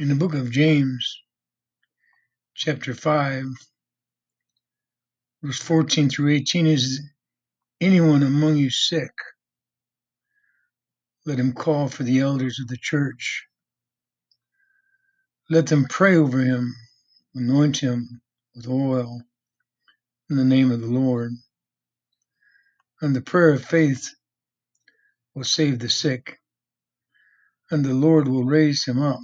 In 0.00 0.08
the 0.08 0.14
book 0.14 0.32
of 0.32 0.50
James, 0.50 1.20
chapter 2.54 2.94
5, 2.94 3.44
verse 5.42 5.58
14 5.60 6.08
through 6.08 6.32
18, 6.36 6.66
is 6.66 7.02
anyone 7.82 8.22
among 8.22 8.56
you 8.56 8.70
sick? 8.70 9.12
Let 11.26 11.38
him 11.38 11.52
call 11.52 11.88
for 11.88 12.04
the 12.04 12.20
elders 12.20 12.58
of 12.58 12.68
the 12.68 12.78
church. 12.78 13.46
Let 15.50 15.66
them 15.66 15.84
pray 15.84 16.16
over 16.16 16.38
him, 16.38 16.74
anoint 17.34 17.76
him 17.76 18.22
with 18.54 18.68
oil 18.68 19.20
in 20.30 20.36
the 20.38 20.46
name 20.46 20.70
of 20.70 20.80
the 20.80 20.86
Lord. 20.86 21.32
And 23.02 23.14
the 23.14 23.20
prayer 23.20 23.50
of 23.50 23.66
faith 23.66 24.08
will 25.34 25.44
save 25.44 25.78
the 25.78 25.90
sick, 25.90 26.38
and 27.70 27.84
the 27.84 27.92
Lord 27.92 28.28
will 28.28 28.44
raise 28.44 28.86
him 28.86 28.98
up. 29.02 29.20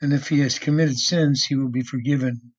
And 0.00 0.12
if 0.12 0.28
he 0.28 0.40
has 0.40 0.58
committed 0.58 0.98
sins, 0.98 1.44
he 1.44 1.56
will 1.56 1.68
be 1.68 1.82
forgiven. 1.82 2.52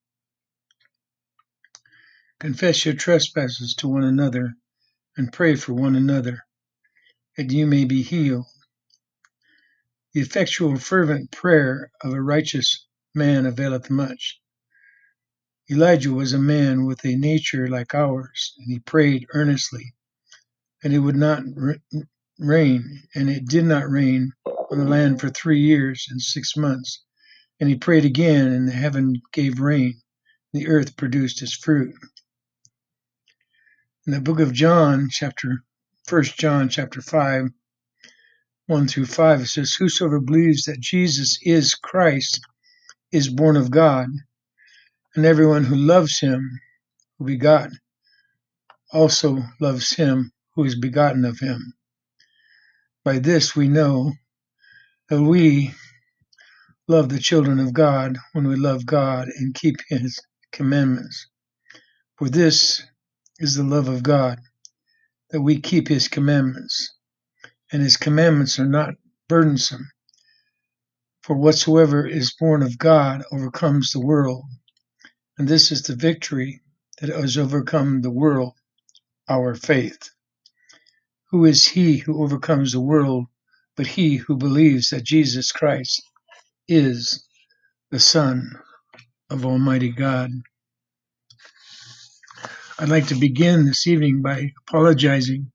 Confess 2.39 2.85
your 2.85 2.95
trespasses 2.95 3.75
to 3.75 3.87
one 3.87 4.03
another 4.03 4.53
and 5.17 5.33
pray 5.33 5.55
for 5.55 5.73
one 5.73 5.95
another, 5.95 6.45
that 7.37 7.51
you 7.51 7.67
may 7.67 7.85
be 7.85 8.01
healed. 8.03 8.45
The 10.13 10.21
effectual, 10.21 10.77
fervent 10.77 11.31
prayer 11.31 11.91
of 12.01 12.13
a 12.13 12.21
righteous 12.21 12.85
man 13.15 13.45
availeth 13.45 13.89
much. 13.89 14.39
Elijah 15.69 16.11
was 16.11 16.33
a 16.33 16.39
man 16.39 16.85
with 16.85 17.05
a 17.05 17.15
nature 17.15 17.67
like 17.67 17.95
ours, 17.95 18.53
and 18.57 18.67
he 18.67 18.79
prayed 18.79 19.27
earnestly, 19.33 19.93
and 20.83 20.93
it 20.93 20.99
would 20.99 21.15
not 21.15 21.43
rain, 22.39 23.03
and 23.15 23.29
it 23.29 23.45
did 23.47 23.65
not 23.65 23.89
rain 23.89 24.33
on 24.45 24.79
the 24.79 24.85
land 24.85 25.21
for 25.21 25.29
three 25.29 25.59
years 25.61 26.07
and 26.09 26.21
six 26.21 26.57
months. 26.57 27.03
And 27.61 27.69
he 27.69 27.77
prayed 27.77 28.05
again, 28.05 28.47
and 28.47 28.67
the 28.67 28.73
heaven 28.73 29.21
gave 29.31 29.59
rain, 29.59 30.01
and 30.51 30.61
the 30.61 30.67
earth 30.67 30.97
produced 30.97 31.43
its 31.43 31.53
fruit. 31.53 31.95
In 34.07 34.13
the 34.13 34.19
book 34.19 34.39
of 34.39 34.51
John, 34.51 35.09
chapter 35.11 35.63
1 36.09 36.23
John 36.23 36.69
chapter 36.69 37.01
five, 37.01 37.49
one 38.65 38.87
through 38.87 39.05
five, 39.05 39.41
it 39.41 39.47
says, 39.47 39.75
Whosoever 39.75 40.19
believes 40.19 40.63
that 40.65 40.79
Jesus 40.79 41.37
is 41.43 41.75
Christ 41.75 42.41
is 43.11 43.29
born 43.29 43.55
of 43.55 43.69
God, 43.69 44.07
and 45.15 45.25
everyone 45.25 45.63
who 45.63 45.75
loves 45.75 46.19
him 46.19 46.59
who 47.19 47.25
begot 47.25 47.69
also 48.91 49.43
loves 49.59 49.93
him 49.93 50.31
who 50.55 50.63
is 50.63 50.79
begotten 50.79 51.25
of 51.25 51.39
him. 51.39 51.73
By 53.03 53.19
this 53.19 53.55
we 53.55 53.67
know 53.67 54.13
that 55.09 55.21
we 55.21 55.75
love 56.91 57.07
the 57.07 57.19
children 57.19 57.57
of 57.61 57.71
God 57.71 58.17
when 58.33 58.45
we 58.45 58.57
love 58.57 58.85
God 58.85 59.29
and 59.37 59.55
keep 59.55 59.77
his 59.87 60.19
commandments. 60.51 61.25
For 62.17 62.27
this 62.27 62.83
is 63.39 63.55
the 63.55 63.63
love 63.63 63.87
of 63.87 64.03
God, 64.03 64.39
that 65.29 65.39
we 65.39 65.61
keep 65.61 65.87
his 65.87 66.09
commandments, 66.09 66.93
and 67.71 67.81
his 67.81 67.95
commandments 67.95 68.59
are 68.59 68.67
not 68.67 68.95
burdensome. 69.29 69.89
For 71.23 71.37
whatsoever 71.37 72.05
is 72.05 72.35
born 72.37 72.61
of 72.61 72.77
God 72.77 73.23
overcomes 73.31 73.91
the 73.91 74.05
world, 74.05 74.43
and 75.37 75.47
this 75.47 75.71
is 75.71 75.83
the 75.83 75.95
victory 75.95 76.61
that 76.99 77.09
has 77.09 77.37
overcome 77.37 78.01
the 78.01 78.11
world, 78.11 78.51
our 79.29 79.55
faith. 79.55 80.09
Who 81.29 81.45
is 81.45 81.69
he 81.69 81.99
who 81.99 82.21
overcomes 82.21 82.73
the 82.73 82.81
world 82.81 83.27
but 83.77 83.87
he 83.87 84.17
who 84.17 84.35
believes 84.35 84.89
that 84.89 85.05
Jesus 85.05 85.53
Christ 85.53 86.03
is 86.71 87.27
the 87.91 87.99
Son 87.99 88.49
of 89.29 89.45
Almighty 89.45 89.91
God? 89.91 90.31
I'd 92.79 92.87
like 92.87 93.07
to 93.07 93.15
begin 93.15 93.65
this 93.65 93.87
evening 93.87 94.21
by 94.21 94.51
apologizing 94.67 95.51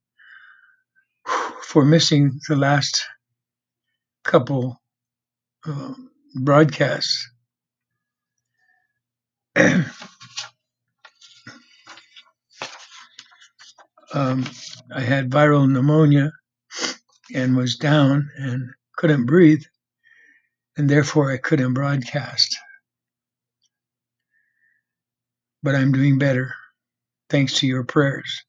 for 1.62 1.86
missing 1.86 2.38
the 2.48 2.56
last 2.56 3.02
couple 4.24 4.78
uh, 5.66 5.94
broadcasts. 6.34 7.30
um, 9.56 9.86
I 14.94 15.00
had 15.00 15.30
viral 15.30 15.66
pneumonia 15.70 16.32
and 17.34 17.56
was 17.56 17.76
down 17.76 18.28
and 18.36 18.70
couldn't 18.96 19.24
breathe, 19.26 19.62
and 20.76 20.88
therefore 20.88 21.32
I 21.32 21.38
couldn't 21.38 21.74
broadcast. 21.74 22.56
But 25.62 25.74
I'm 25.74 25.92
doing 25.92 26.18
better 26.18 26.54
thanks 27.28 27.60
to 27.60 27.66
your 27.66 27.84
prayers. 27.84 28.44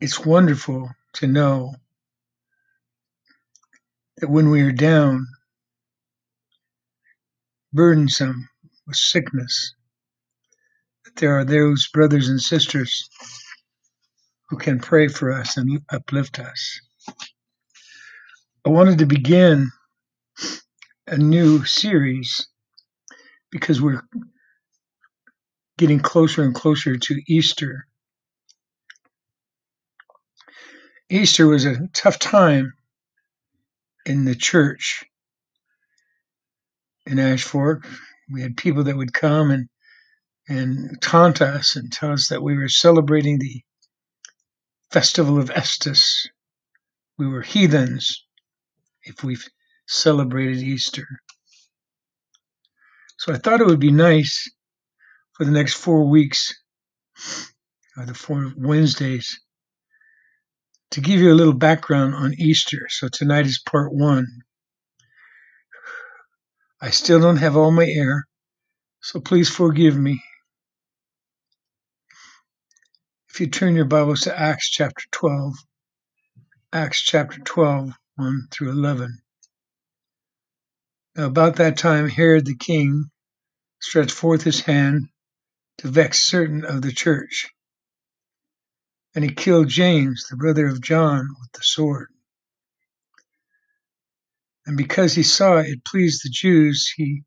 It's 0.00 0.24
wonderful 0.24 0.90
to 1.14 1.26
know 1.26 1.74
that 4.18 4.30
when 4.30 4.50
we 4.50 4.62
are 4.62 4.72
down, 4.72 5.26
burdensome 7.72 8.48
with 8.86 8.96
sickness, 8.96 9.74
that 11.04 11.16
there 11.16 11.38
are 11.38 11.44
those 11.44 11.88
brothers 11.88 12.28
and 12.28 12.40
sisters 12.40 13.10
who 14.50 14.58
can 14.58 14.80
pray 14.80 15.08
for 15.08 15.32
us 15.32 15.56
and 15.56 15.80
uplift 15.90 16.40
us. 16.40 16.80
I 18.66 18.70
wanted 18.70 18.98
to 18.98 19.06
begin 19.06 19.70
a 21.06 21.16
new 21.16 21.64
series 21.64 22.48
because 23.50 23.80
we're 23.80 24.02
getting 25.78 26.00
closer 26.00 26.42
and 26.42 26.54
closer 26.54 26.96
to 26.96 27.22
Easter. 27.28 27.86
Easter 31.08 31.46
was 31.46 31.64
a 31.64 31.88
tough 31.92 32.18
time 32.18 32.72
in 34.06 34.24
the 34.24 34.34
church 34.34 35.04
in 37.06 37.18
Ash 37.18 37.44
Fork. 37.44 37.86
We 38.32 38.42
had 38.42 38.56
people 38.56 38.84
that 38.84 38.96
would 38.96 39.12
come 39.12 39.50
and 39.50 39.68
and 40.48 41.00
taunt 41.00 41.40
us 41.40 41.76
and 41.76 41.92
tell 41.92 42.12
us 42.12 42.28
that 42.28 42.42
we 42.42 42.56
were 42.56 42.68
celebrating 42.68 43.38
the 43.38 43.62
festival 44.90 45.38
of 45.38 45.50
Estes. 45.50 46.28
We 47.18 47.26
were 47.28 47.42
heathens 47.42 48.24
if 49.04 49.22
we 49.22 49.36
celebrated 49.86 50.62
Easter. 50.62 51.06
So 53.18 53.32
I 53.32 53.36
thought 53.38 53.60
it 53.60 53.66
would 53.66 53.80
be 53.80 53.92
nice 53.92 54.50
for 55.34 55.44
the 55.44 55.50
next 55.52 55.74
four 55.74 56.08
weeks, 56.08 56.54
or 57.96 58.06
the 58.06 58.14
four 58.14 58.52
Wednesdays, 58.56 59.40
to 60.92 61.00
give 61.00 61.20
you 61.20 61.32
a 61.32 61.34
little 61.34 61.54
background 61.54 62.14
on 62.14 62.34
Easter. 62.38 62.86
So 62.88 63.08
tonight 63.08 63.46
is 63.46 63.60
part 63.60 63.92
one. 63.92 64.26
I 66.80 66.90
still 66.90 67.20
don't 67.20 67.36
have 67.36 67.56
all 67.56 67.70
my 67.70 67.86
air, 67.86 68.26
so 69.00 69.20
please 69.20 69.50
forgive 69.50 69.96
me. 69.96 70.20
If 73.32 73.40
you 73.40 73.46
turn 73.46 73.76
your 73.76 73.84
Bibles 73.84 74.22
to 74.22 74.36
Acts 74.36 74.68
chapter 74.68 75.04
12, 75.12 75.54
Acts 76.72 77.00
chapter 77.00 77.38
12, 77.38 77.92
1 78.16 78.48
through 78.50 78.70
11. 78.72 79.18
Now, 81.14 81.26
about 81.26 81.56
that 81.56 81.78
time, 81.78 82.08
Herod 82.08 82.44
the 82.44 82.56
king 82.56 83.04
stretched 83.80 84.10
forth 84.10 84.42
his 84.42 84.60
hand 84.62 85.10
to 85.78 85.88
vex 85.88 86.20
certain 86.20 86.64
of 86.64 86.82
the 86.82 86.90
church, 86.90 87.48
and 89.14 89.24
he 89.24 89.30
killed 89.32 89.68
James, 89.68 90.26
the 90.28 90.36
brother 90.36 90.66
of 90.66 90.80
John, 90.80 91.28
with 91.40 91.52
the 91.52 91.62
sword. 91.62 92.08
And 94.66 94.76
because 94.76 95.14
he 95.14 95.22
saw 95.22 95.58
it 95.58 95.84
pleased 95.84 96.24
the 96.24 96.30
Jews, 96.30 96.92
he 96.96 97.22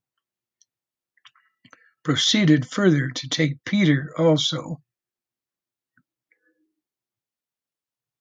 proceeded 2.03 2.67
further 2.67 3.09
to 3.09 3.29
take 3.29 3.63
Peter 3.63 4.13
also 4.17 4.81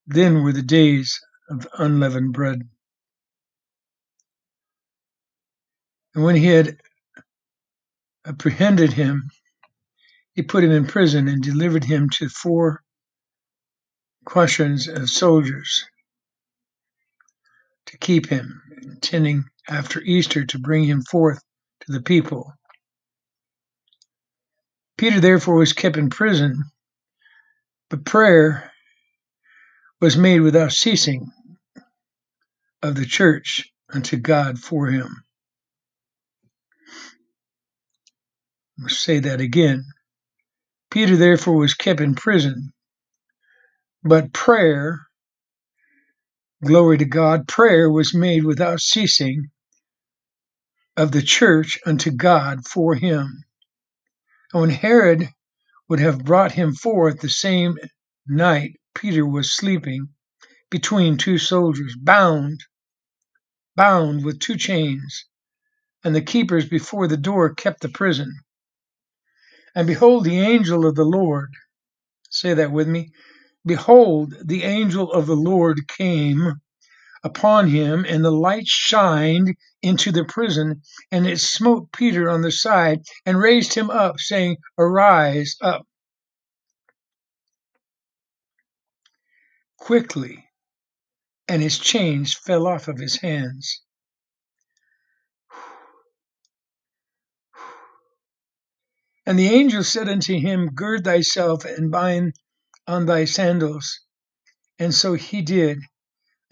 Then 0.07 0.43
were 0.43 0.53
the 0.53 0.63
days 0.63 1.21
of 1.49 1.67
unleavened 1.79 2.33
bread. 2.33 2.69
And 6.15 6.25
when 6.25 6.37
he 6.37 6.47
had 6.47 6.81
apprehended 8.27 8.93
him, 8.93 9.31
he 10.35 10.43
put 10.43 10.65
him 10.65 10.71
in 10.73 10.87
prison 10.87 11.29
and 11.29 11.43
delivered 11.43 11.85
him 11.85 12.11
to 12.11 12.29
four 12.29 12.83
questions 14.25 14.89
of 14.89 15.11
soldiers 15.11 15.85
to 17.87 17.99
keep 17.99 18.27
him, 18.27 18.63
intending 18.83 19.45
after 19.69 20.01
Easter 20.03 20.45
to 20.47 20.59
bring 20.59 20.85
him 20.85 21.03
forth 21.03 21.43
to 21.81 21.93
the 21.93 22.03
people. 22.03 22.53
Peter 24.97 25.21
therefore 25.21 25.57
was 25.57 25.73
kept 25.73 25.97
in 25.97 26.11
prison, 26.11 26.65
but 27.91 28.05
prayer 28.05 28.72
was 30.03 30.19
made 30.19 30.41
without 30.41 30.73
ceasing 30.73 31.33
of 32.83 32.97
the 32.97 33.07
church 33.07 33.71
unto 33.93 34.17
God 34.19 34.59
for 34.59 34.89
him. 34.89 35.25
I'll 38.83 38.89
say 38.89 39.21
that 39.21 39.41
again. 39.41 39.85
Peter 40.91 41.17
therefore 41.17 41.57
was 41.57 41.75
kept 41.75 42.01
in 42.01 42.15
prison, 42.17 42.73
but 44.05 44.33
prayer, 44.33 45.01
glory 46.65 46.99
to 46.99 47.07
God, 47.07 47.49
prayer 47.49 47.91
was 47.91 48.15
made 48.15 48.45
without 48.45 48.81
ceasing 48.81 49.51
of 50.97 51.13
the 51.13 51.23
church 51.23 51.79
unto 51.87 52.11
God 52.11 52.67
for 52.67 52.95
him. 52.97 53.45
And 54.53 54.63
when 54.63 54.71
Herod 54.71 55.29
would 55.89 56.01
have 56.01 56.25
brought 56.25 56.53
him 56.53 56.75
forth 56.75 57.21
the 57.21 57.29
same 57.31 57.79
night, 58.27 58.77
Peter 58.95 59.27
was 59.27 59.53
sleeping 59.55 60.09
between 60.71 61.19
two 61.19 61.39
soldiers, 61.39 61.97
bound, 61.97 62.61
bound 63.77 64.25
with 64.25 64.41
two 64.41 64.57
chains, 64.57 65.27
and 66.05 66.15
the 66.15 66.23
keepers 66.23 66.69
before 66.69 67.09
the 67.09 67.17
door 67.17 67.55
kept 67.55 67.81
the 67.83 67.89
prison. 67.89 68.35
And 69.75 69.87
behold, 69.87 70.25
the 70.25 70.41
angel 70.41 70.87
of 70.87 70.95
the 70.97 71.05
Lord, 71.05 71.51
say 72.31 72.55
that 72.55 72.73
with 72.73 72.89
me, 72.89 73.13
behold, 73.67 74.35
the 74.45 74.65
angel 74.65 75.13
of 75.13 75.27
the 75.27 75.37
Lord 75.37 75.89
came 75.89 76.61
upon 77.25 77.69
him, 77.69 78.05
and 78.09 78.25
the 78.25 78.31
light 78.33 78.67
shined 78.67 79.57
into 79.83 80.13
the 80.13 80.25
prison, 80.25 80.83
and 81.11 81.27
it 81.27 81.41
smote 81.41 81.93
Peter 81.93 82.31
on 82.31 82.43
the 82.43 82.53
side 82.53 83.03
and 83.27 83.39
raised 83.39 83.75
him 83.75 83.91
up, 83.91 84.19
saying, 84.21 84.57
Arise 84.79 85.57
up. 85.63 85.87
Quickly, 89.83 90.49
and 91.49 91.61
his 91.61 91.77
chains 91.77 92.33
fell 92.35 92.69
off 92.69 92.87
of 92.87 92.99
his 92.99 93.17
hands. 93.17 93.83
And 99.27 99.37
the 99.37 99.49
angel 99.49 99.83
said 99.83 100.09
unto 100.09 100.39
him, 100.39 100.69
Gird 100.69 101.03
thyself 101.03 101.65
and 101.65 101.91
bind 101.91 102.35
on 102.87 103.07
thy 103.07 103.25
sandals. 103.25 103.99
And 104.79 104.95
so 104.95 105.15
he 105.15 105.43
did. 105.43 105.81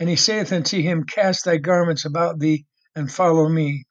And 0.01 0.09
he 0.09 0.17
saith 0.17 0.53
unto 0.53 0.83
him, 0.83 1.05
Cast 1.05 1.45
thy 1.45 1.59
garments 1.59 2.05
about 2.05 2.41
thee 2.41 2.67
and 2.97 3.13
follow 3.13 3.49
me. 3.49 3.87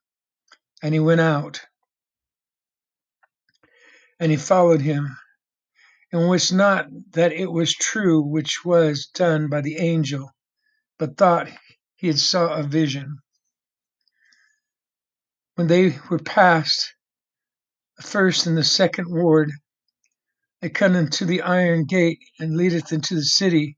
And 0.83 0.93
he 0.93 0.99
went 0.99 1.21
out. 1.21 1.61
And 4.19 4.31
he 4.31 4.37
followed 4.37 4.81
him, 4.81 5.17
and 6.11 6.29
wist 6.29 6.53
not 6.53 6.87
that 7.11 7.31
it 7.33 7.51
was 7.51 7.73
true 7.73 8.21
which 8.21 8.65
was 8.65 9.07
done 9.13 9.49
by 9.49 9.61
the 9.61 9.77
angel, 9.77 10.31
but 10.97 11.17
thought 11.17 11.49
he 11.95 12.07
had 12.07 12.19
saw 12.19 12.53
a 12.55 12.63
vision. 12.63 13.19
When 15.55 15.67
they 15.67 15.97
were 16.09 16.19
past 16.19 16.93
the 17.97 18.03
first 18.03 18.47
and 18.47 18.57
the 18.57 18.63
second 18.63 19.07
ward, 19.09 19.51
they 20.61 20.69
come 20.69 20.95
into 20.95 21.25
the 21.25 21.41
iron 21.43 21.85
gate 21.85 22.19
and 22.39 22.57
leadeth 22.57 22.93
into 22.93 23.15
the 23.15 23.23
city. 23.23 23.77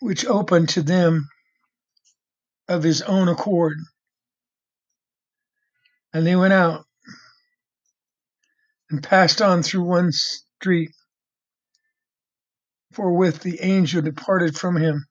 Which 0.00 0.26
opened 0.26 0.70
to 0.70 0.82
them 0.82 1.28
of 2.68 2.82
his 2.82 3.02
own 3.02 3.28
accord. 3.28 3.78
And 6.14 6.24
they 6.24 6.36
went 6.36 6.52
out 6.52 6.86
and 8.88 9.02
passed 9.02 9.42
on 9.42 9.64
through 9.64 9.82
one 9.82 10.12
street, 10.12 10.92
forthwith 12.92 13.40
the 13.40 13.60
angel 13.60 14.00
departed 14.00 14.56
from 14.56 14.76
him. 14.76 15.06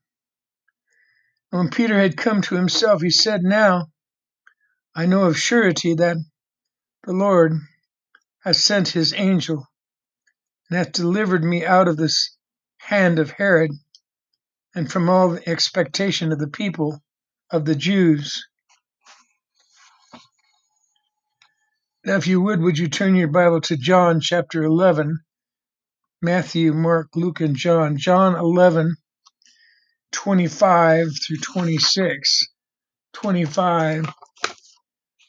And 1.51 1.59
when 1.59 1.69
Peter 1.69 1.99
had 1.99 2.15
come 2.15 2.41
to 2.43 2.55
himself, 2.55 3.01
he 3.01 3.09
said, 3.09 3.43
Now 3.43 3.87
I 4.95 5.05
know 5.05 5.25
of 5.25 5.37
surety 5.37 5.93
that 5.95 6.15
the 7.03 7.13
Lord 7.13 7.51
has 8.39 8.63
sent 8.63 8.87
his 8.87 9.13
angel 9.13 9.67
and 10.69 10.77
hath 10.77 10.93
delivered 10.93 11.43
me 11.43 11.65
out 11.65 11.89
of 11.89 11.97
this 11.97 12.37
hand 12.77 13.19
of 13.19 13.31
Herod 13.31 13.71
and 14.73 14.89
from 14.89 15.09
all 15.09 15.29
the 15.31 15.49
expectation 15.49 16.31
of 16.31 16.39
the 16.39 16.47
people 16.47 17.03
of 17.51 17.65
the 17.65 17.75
Jews. 17.75 18.47
Now, 22.05 22.15
if 22.15 22.27
you 22.27 22.41
would, 22.41 22.61
would 22.61 22.79
you 22.79 22.89
turn 22.89 23.15
your 23.15 23.29
Bible 23.29 23.61
to 23.61 23.77
John 23.77 24.21
chapter 24.21 24.63
11? 24.63 25.19
Matthew, 26.21 26.73
Mark, 26.73 27.09
Luke, 27.15 27.41
and 27.41 27.55
John. 27.55 27.97
John 27.97 28.35
11, 28.35 28.95
25 30.13 31.07
through 31.27 31.37
26. 31.37 32.47
25 33.13 34.05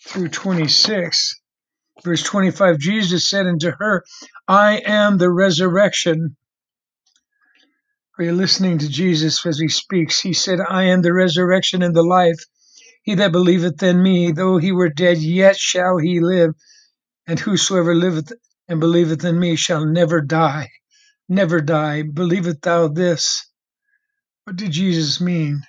through 0.09 0.29
26. 0.29 1.41
Verse 2.05 2.23
25 2.23 2.79
Jesus 2.79 3.31
said 3.31 3.47
unto 3.47 3.73
her, 3.79 4.05
I 4.49 4.83
am 4.87 5.19
the 5.19 5.31
resurrection. 5.31 6.37
Are 8.19 8.25
you 8.25 8.33
listening 8.33 8.79
to 8.79 8.89
Jesus 8.89 9.45
as 9.47 9.59
he 9.59 9.69
speaks? 9.69 10.21
He 10.21 10.35
said, 10.35 10.61
I 10.61 10.85
am 10.85 11.03
the 11.03 11.13
resurrection 11.15 11.83
and 11.83 11.97
the 11.97 12.03
life. 12.05 12.39
He 13.05 13.17
that 13.17 13.33
believeth 13.33 13.83
in 13.85 14.03
me, 14.03 14.33
though 14.33 14.59
he 14.59 14.73
were 14.73 14.91
dead, 14.91 15.19
yet 15.19 15.59
shall 15.59 15.99
he 15.99 16.21
live. 16.21 16.55
And 17.27 17.41
whosoever 17.41 17.95
liveth 17.95 18.33
and 18.69 18.81
believeth 18.81 19.25
in 19.25 19.39
me 19.41 19.57
shall 19.57 19.87
never 19.87 20.21
die. 20.23 20.71
Never 21.29 21.61
die. 21.61 22.03
Believeth 22.03 22.63
thou 22.63 22.89
this? 22.89 23.47
What 24.45 24.57
did 24.57 24.73
Jesus 24.73 25.21
mean 25.21 25.63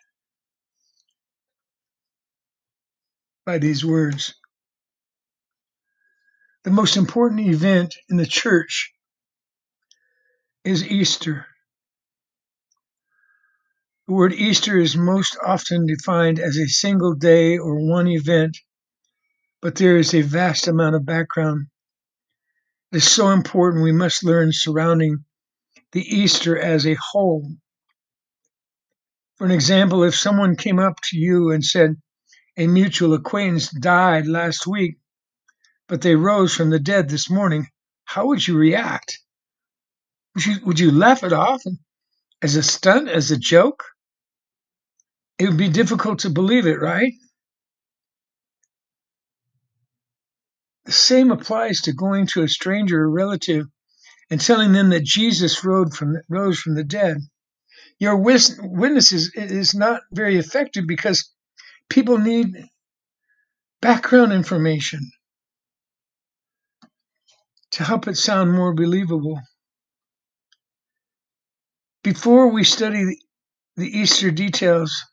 by 3.46 3.60
these 3.60 3.86
words? 3.86 4.36
The 6.66 6.72
most 6.72 6.98
important 6.98 7.42
event 7.42 7.96
in 8.10 8.18
the 8.18 8.26
church 8.28 8.94
is 10.66 10.86
Easter. 10.88 11.48
The 14.08 14.14
word 14.14 14.34
Easter 14.34 14.78
is 14.78 14.96
most 14.96 15.36
often 15.44 15.88
defined 15.88 16.40
as 16.40 16.58
a 16.58 16.68
single 16.68 17.16
day 17.16 17.58
or 17.58 17.80
one 17.90 18.08
event, 18.08 18.56
but 19.64 19.76
there 19.76 19.98
is 19.98 20.14
a 20.14 20.22
vast 20.22 20.68
amount 20.68 20.96
of 20.96 21.08
background. 21.08 21.68
It 22.92 22.98
is 22.98 23.12
so 23.12 23.32
important 23.32 23.84
we 23.84 23.92
must 23.92 24.24
learn 24.24 24.52
surrounding 24.54 25.26
the 25.92 26.02
Easter 26.02 26.56
as 26.56 26.86
a 26.86 26.94
whole. 27.02 27.56
For 29.38 29.46
an 29.46 29.52
example, 29.52 30.04
if 30.04 30.16
someone 30.16 30.56
came 30.56 30.78
up 30.78 31.02
to 31.10 31.18
you 31.18 31.52
and 31.52 31.66
said, 31.66 31.96
A 32.58 32.68
mutual 32.68 33.16
acquaintance 33.16 33.72
died 33.72 34.28
last 34.28 34.68
week, 34.68 34.98
but 35.88 36.02
they 36.02 36.16
rose 36.16 36.56
from 36.56 36.70
the 36.70 36.80
dead 36.80 37.10
this 37.10 37.28
morning, 37.30 37.70
how 38.06 38.28
would 38.28 38.48
you 38.48 38.56
react? 38.56 39.20
Would 40.36 40.46
you, 40.46 40.56
would 40.66 40.80
you 40.80 40.92
laugh 40.92 41.24
it 41.24 41.34
off 41.34 41.64
as 42.44 42.56
a 42.56 42.64
stunt, 42.64 43.10
as 43.10 43.32
a 43.32 43.38
joke? 43.38 43.84
It 45.38 45.50
would 45.50 45.58
be 45.58 45.70
difficult 45.70 46.20
to 46.20 46.30
believe 46.30 46.66
it, 46.66 46.80
right? 46.80 47.14
The 50.86 50.92
same 50.92 51.32
applies 51.32 51.82
to 51.82 51.94
going 51.94 52.28
to 52.28 52.44
a 52.44 52.48
stranger 52.48 53.02
or 53.02 53.10
relative 53.10 53.66
and 54.30 54.40
telling 54.40 54.72
them 54.72 54.90
that 54.90 55.04
Jesus 55.04 55.64
rose 55.64 55.98
from 55.98 56.14
the, 56.76 56.84
dead. 56.84 57.18
Your 58.00 58.18
witness 58.18 59.12
is, 59.12 59.32
is 59.36 59.74
not 59.74 60.02
very 60.12 60.38
effective 60.38 60.86
because 60.88 61.32
people 61.90 62.18
need 62.18 62.56
background 63.82 64.34
information 64.34 65.12
to 67.72 67.84
help 67.84 68.08
it 68.08 68.18
sound 68.18 68.54
more 68.54 68.74
believable. 68.74 69.40
Before 72.04 72.48
we 72.52 72.64
study 72.64 73.20
the 73.76 73.88
Easter 73.88 74.32
details, 74.32 75.04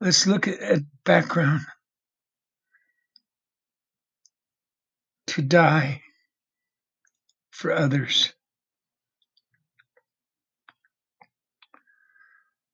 let's 0.00 0.26
look 0.26 0.48
at, 0.48 0.80
background. 1.04 1.60
To 5.28 5.42
die 5.42 6.02
for 7.50 7.72
others. 7.72 8.32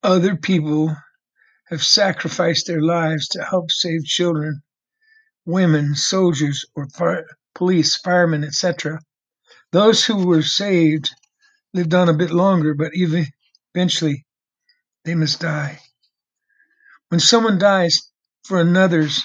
Other 0.03 0.37
people 0.37 0.97
have 1.69 1.83
sacrificed 1.83 2.67
their 2.67 2.83
lives 2.83 3.29
to 3.29 3.45
help 3.45 3.71
save 3.71 4.05
children, 4.05 4.63
women, 5.47 5.95
soldiers, 5.95 6.65
or 6.75 6.89
police, 7.55 7.97
firemen, 7.97 8.45
etc. 8.45 9.01
Those 9.73 10.05
who 10.05 10.27
were 10.27 10.43
saved 10.43 11.11
lived 11.73 11.95
on 11.95 12.09
a 12.09 12.15
bit 12.15 12.31
longer, 12.31 12.75
but 12.75 12.95
even 12.95 13.27
eventually 13.75 14.27
they 15.05 15.15
must 15.15 15.41
die. 15.41 15.81
When 17.13 17.21
someone 17.21 17.59
dies 17.59 18.11
for 18.45 18.59
another's, 18.59 19.23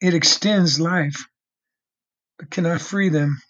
it 0.00 0.14
extends 0.14 0.78
life, 0.78 1.26
but 2.38 2.50
cannot 2.50 2.80
free 2.80 3.08
them. 3.08 3.42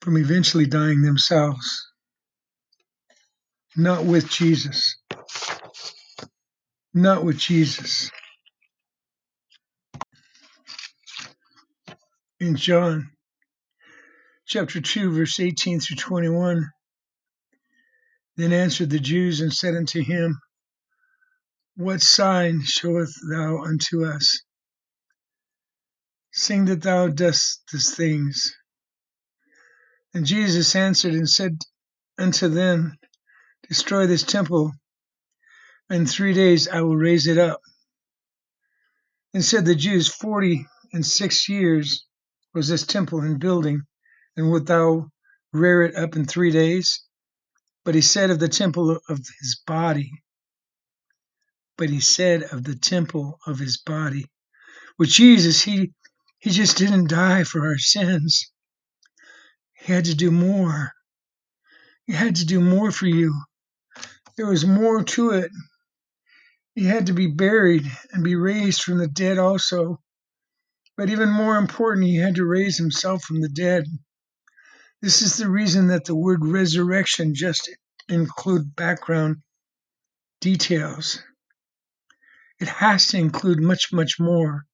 from 0.00 0.16
eventually 0.16 0.64
dying 0.64 1.02
themselves, 1.02 1.92
not 3.76 4.06
with 4.06 4.30
Jesus. 4.30 4.96
Not 6.94 7.22
with 7.22 7.36
Jesus. 7.36 8.10
In 12.40 12.56
John 12.56 13.10
chapter 14.46 14.80
2, 14.80 15.12
verse 15.12 15.38
18 15.38 15.80
through 15.80 15.98
21, 15.98 16.70
then 18.42 18.52
answered 18.52 18.90
the 18.90 19.00
Jews 19.00 19.40
and 19.40 19.52
said 19.52 19.74
unto 19.74 20.02
him, 20.02 20.38
What 21.76 22.00
sign 22.02 22.62
showeth 22.64 23.14
thou 23.30 23.62
unto 23.62 24.04
us? 24.04 24.40
Seeing 26.32 26.66
that 26.66 26.82
thou 26.82 27.08
dost 27.08 27.62
these 27.72 27.94
things. 27.94 28.54
And 30.14 30.26
Jesus 30.26 30.74
answered 30.76 31.14
and 31.14 31.28
said 31.28 31.58
unto 32.18 32.48
them, 32.48 32.96
Destroy 33.68 34.06
this 34.06 34.22
temple, 34.22 34.72
and 35.88 36.00
in 36.00 36.06
three 36.06 36.32
days 36.34 36.66
I 36.68 36.80
will 36.80 36.96
raise 36.96 37.26
it 37.26 37.38
up. 37.38 37.60
And 39.34 39.44
said 39.44 39.64
the 39.64 39.74
Jews, 39.74 40.08
Forty 40.08 40.66
and 40.92 41.06
six 41.06 41.48
years 41.48 42.06
was 42.54 42.68
this 42.68 42.84
temple 42.84 43.22
in 43.22 43.38
building, 43.38 43.82
and 44.36 44.50
wilt 44.50 44.66
thou 44.66 45.10
rear 45.52 45.82
it 45.82 45.94
up 45.94 46.16
in 46.16 46.24
three 46.24 46.50
days? 46.50 47.04
But 47.84 47.94
he 47.94 48.02
said 48.02 48.30
of 48.30 48.38
the 48.38 48.48
temple 48.48 49.00
of 49.08 49.18
his 49.40 49.60
body, 49.66 50.12
but 51.78 51.90
he 51.90 52.00
said 52.00 52.42
of 52.44 52.64
the 52.64 52.76
temple 52.76 53.38
of 53.46 53.58
his 53.58 53.78
body. 53.78 54.26
With 54.98 55.10
Jesus, 55.10 55.62
he 55.62 55.92
he 56.38 56.50
just 56.50 56.78
didn't 56.78 57.08
die 57.10 57.44
for 57.44 57.66
our 57.66 57.78
sins. 57.78 58.50
He 59.74 59.92
had 59.92 60.06
to 60.06 60.14
do 60.14 60.30
more. 60.30 60.92
He 62.06 62.12
had 62.14 62.36
to 62.36 62.46
do 62.46 62.60
more 62.60 62.90
for 62.92 63.06
you. 63.06 63.34
There 64.36 64.46
was 64.46 64.66
more 64.66 65.04
to 65.04 65.30
it. 65.30 65.50
He 66.74 66.84
had 66.84 67.06
to 67.06 67.12
be 67.12 67.26
buried 67.28 67.90
and 68.12 68.24
be 68.24 68.36
raised 68.36 68.82
from 68.82 68.98
the 68.98 69.08
dead 69.08 69.38
also. 69.38 70.00
But 70.96 71.10
even 71.10 71.30
more 71.30 71.56
important, 71.58 72.06
he 72.06 72.16
had 72.16 72.36
to 72.36 72.44
raise 72.46 72.78
himself 72.78 73.22
from 73.24 73.40
the 73.40 73.48
dead. 73.50 73.84
This 75.02 75.22
is 75.22 75.38
the 75.38 75.48
reason 75.48 75.86
that 75.88 76.04
the 76.04 76.14
word 76.14 76.44
resurrection 76.44 77.34
just 77.34 77.70
include 78.08 78.76
background 78.76 79.36
details. 80.42 81.22
It 82.60 82.68
has 82.68 83.06
to 83.08 83.18
include 83.18 83.60
much, 83.60 83.92
much 83.92 84.20
more. 84.20 84.66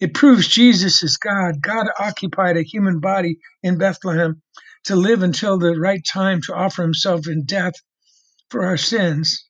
It 0.00 0.12
proves 0.12 0.48
Jesus 0.48 1.04
is 1.04 1.18
God. 1.18 1.62
God 1.62 1.86
occupied 2.00 2.56
a 2.56 2.62
human 2.64 2.98
body 2.98 3.38
in 3.62 3.78
Bethlehem 3.78 4.42
to 4.84 4.96
live 4.96 5.22
until 5.22 5.58
the 5.58 5.78
right 5.78 6.04
time 6.04 6.40
to 6.42 6.54
offer 6.54 6.82
himself 6.82 7.28
in 7.28 7.44
death 7.44 7.74
for 8.50 8.64
our 8.64 8.76
sins. 8.76 9.48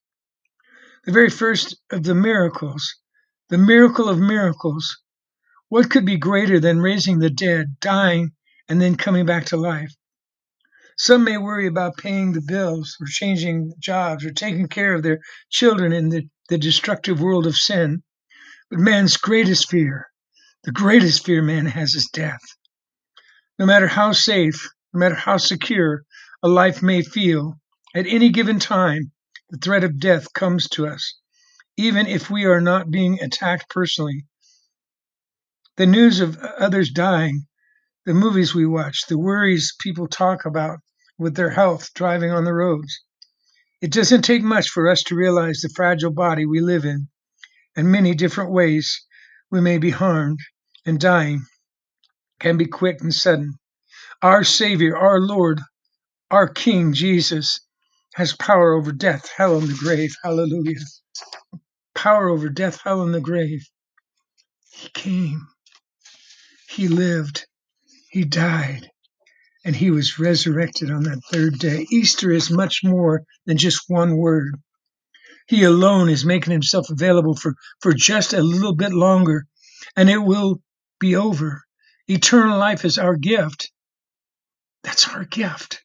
The 1.04 1.12
very 1.12 1.30
first 1.30 1.76
of 1.90 2.02
the 2.02 2.14
miracles, 2.14 2.94
the 3.48 3.58
miracle 3.58 4.10
of 4.10 4.18
miracles, 4.18 4.98
what 5.70 5.90
could 5.90 6.04
be 6.04 6.18
greater 6.18 6.60
than 6.60 6.80
raising 6.80 7.20
the 7.20 7.30
dead, 7.30 7.76
dying, 7.80 8.32
and 8.68 8.80
then 8.80 8.96
coming 8.96 9.26
back 9.26 9.46
to 9.46 9.56
life? 9.56 9.94
Some 10.96 11.24
may 11.24 11.38
worry 11.38 11.66
about 11.66 11.96
paying 11.96 12.32
the 12.32 12.40
bills 12.40 12.96
or 13.00 13.06
changing 13.06 13.72
jobs 13.78 14.24
or 14.24 14.30
taking 14.30 14.68
care 14.68 14.94
of 14.94 15.02
their 15.02 15.18
children 15.50 15.92
in 15.92 16.08
the, 16.08 16.28
the 16.48 16.58
destructive 16.58 17.20
world 17.20 17.46
of 17.46 17.56
sin. 17.56 18.02
But 18.70 18.78
man's 18.78 19.16
greatest 19.16 19.68
fear, 19.68 20.08
the 20.62 20.72
greatest 20.72 21.24
fear 21.24 21.42
man 21.42 21.66
has 21.66 21.94
is 21.94 22.08
death. 22.12 22.40
No 23.58 23.66
matter 23.66 23.88
how 23.88 24.12
safe, 24.12 24.68
no 24.92 24.98
matter 25.00 25.14
how 25.14 25.36
secure 25.36 26.04
a 26.42 26.48
life 26.48 26.82
may 26.82 27.02
feel, 27.02 27.58
at 27.94 28.06
any 28.06 28.30
given 28.30 28.58
time, 28.58 29.12
the 29.50 29.58
threat 29.58 29.84
of 29.84 30.00
death 30.00 30.32
comes 30.32 30.68
to 30.70 30.86
us, 30.86 31.18
even 31.76 32.06
if 32.06 32.30
we 32.30 32.44
are 32.44 32.60
not 32.60 32.90
being 32.90 33.20
attacked 33.20 33.68
personally. 33.68 34.26
The 35.76 35.86
news 35.86 36.20
of 36.20 36.36
others 36.38 36.90
dying, 36.90 37.46
the 38.06 38.14
movies 38.14 38.54
we 38.54 38.66
watch, 38.66 39.06
the 39.08 39.18
worries 39.18 39.74
people 39.80 40.06
talk 40.08 40.44
about 40.44 40.78
with 41.18 41.34
their 41.36 41.50
health 41.50 41.90
driving 41.94 42.30
on 42.30 42.44
the 42.44 42.54
roads. 42.54 43.02
It 43.80 43.92
doesn't 43.92 44.22
take 44.22 44.42
much 44.42 44.68
for 44.70 44.88
us 44.90 45.02
to 45.04 45.16
realize 45.16 45.60
the 45.60 45.70
fragile 45.74 46.12
body 46.12 46.46
we 46.46 46.60
live 46.60 46.84
in, 46.84 47.08
and 47.76 47.90
many 47.92 48.14
different 48.14 48.52
ways 48.52 49.06
we 49.50 49.60
may 49.60 49.78
be 49.78 49.90
harmed, 49.90 50.40
and 50.86 51.00
dying 51.00 51.44
can 52.40 52.56
be 52.56 52.66
quick 52.66 53.00
and 53.00 53.14
sudden. 53.14 53.54
Our 54.22 54.44
Savior, 54.44 54.96
our 54.96 55.20
Lord, 55.20 55.60
our 56.30 56.48
King 56.48 56.92
Jesus 56.94 57.60
has 58.14 58.34
power 58.36 58.74
over 58.74 58.92
death, 58.92 59.30
hell, 59.36 59.58
and 59.58 59.68
the 59.68 59.74
grave. 59.74 60.14
Hallelujah. 60.22 60.80
Power 61.94 62.28
over 62.28 62.48
death, 62.48 62.80
hell, 62.82 63.02
and 63.02 63.14
the 63.14 63.20
grave. 63.20 63.66
He 64.70 64.88
came. 64.90 65.46
He 66.68 66.88
lived. 66.88 67.46
He 68.14 68.22
died. 68.22 68.92
And 69.64 69.74
he 69.74 69.90
was 69.90 70.20
resurrected 70.20 70.88
on 70.88 71.02
that 71.02 71.20
third 71.32 71.58
day. 71.58 71.84
Easter 71.90 72.30
is 72.30 72.48
much 72.48 72.84
more 72.84 73.24
than 73.44 73.58
just 73.58 73.86
one 73.88 74.16
word. 74.16 74.54
He 75.48 75.64
alone 75.64 76.08
is 76.08 76.24
making 76.24 76.52
himself 76.52 76.90
available 76.90 77.34
for, 77.34 77.56
for 77.80 77.92
just 77.92 78.32
a 78.32 78.40
little 78.40 78.76
bit 78.76 78.92
longer, 78.92 79.48
and 79.96 80.08
it 80.08 80.18
will 80.18 80.62
be 81.00 81.16
over. 81.16 81.64
Eternal 82.06 82.56
life 82.56 82.84
is 82.84 82.98
our 82.98 83.16
gift. 83.16 83.72
That's 84.84 85.08
our 85.08 85.24
gift. 85.24 85.82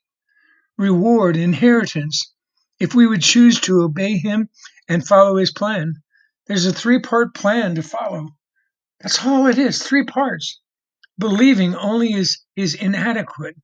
Reward, 0.77 1.36
inheritance, 1.36 2.31
if 2.79 2.93
we 2.93 3.07
would 3.07 3.24
choose 3.24 3.59
to 3.62 3.81
obey 3.81 4.19
him 4.19 4.50
and 4.88 5.07
follow 5.07 5.38
his 5.38 5.51
plan. 5.51 5.95
There's 6.45 6.67
a 6.67 6.74
three 6.74 7.00
part 7.00 7.33
plan 7.33 7.74
to 7.74 7.81
follow. 7.81 8.29
That's 9.00 9.25
all 9.25 9.48
it 9.48 9.57
is 9.57 9.81
three 9.81 10.03
parts 10.03 10.59
believing 11.19 11.75
only 11.75 12.13
is, 12.13 12.41
is 12.55 12.75
inadequate. 12.75 13.55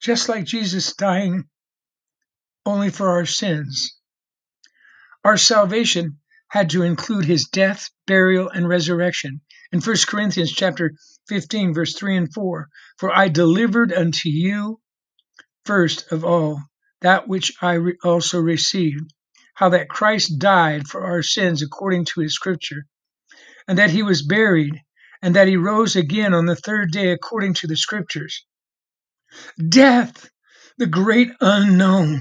Just 0.00 0.28
like 0.28 0.44
Jesus 0.44 0.94
dying 0.94 1.44
only 2.66 2.90
for 2.90 3.10
our 3.10 3.26
sins. 3.26 3.98
Our 5.24 5.36
salvation 5.36 6.18
had 6.48 6.70
to 6.70 6.82
include 6.82 7.24
his 7.26 7.46
death, 7.48 7.90
burial, 8.06 8.48
and 8.48 8.68
resurrection. 8.68 9.40
In 9.72 9.80
1 9.80 9.96
Corinthians 10.08 10.52
chapter 10.52 10.92
15, 11.28 11.74
verse 11.74 11.94
3 11.94 12.16
and 12.16 12.34
4, 12.34 12.68
For 12.98 13.14
I 13.16 13.28
delivered 13.28 13.92
unto 13.92 14.28
you 14.28 14.80
first 15.66 16.12
of 16.12 16.24
all 16.24 16.62
that 17.02 17.28
which 17.28 17.52
I 17.60 17.74
re- 17.74 17.98
also 18.04 18.40
received, 18.40 19.12
how 19.54 19.70
that 19.70 19.88
Christ 19.88 20.38
died 20.38 20.86
for 20.86 21.04
our 21.04 21.22
sins 21.22 21.62
according 21.62 22.06
to 22.06 22.20
his 22.20 22.34
scripture, 22.34 22.86
and 23.68 23.78
that 23.78 23.90
he 23.90 24.02
was 24.02 24.26
buried, 24.26 24.80
and 25.22 25.34
that 25.34 25.48
he 25.48 25.56
rose 25.56 25.96
again 25.96 26.34
on 26.34 26.46
the 26.46 26.56
third 26.56 26.90
day 26.92 27.10
according 27.10 27.54
to 27.54 27.66
the 27.66 27.76
scriptures. 27.76 28.44
Death, 29.68 30.30
the 30.78 30.86
great 30.86 31.30
unknown 31.40 32.20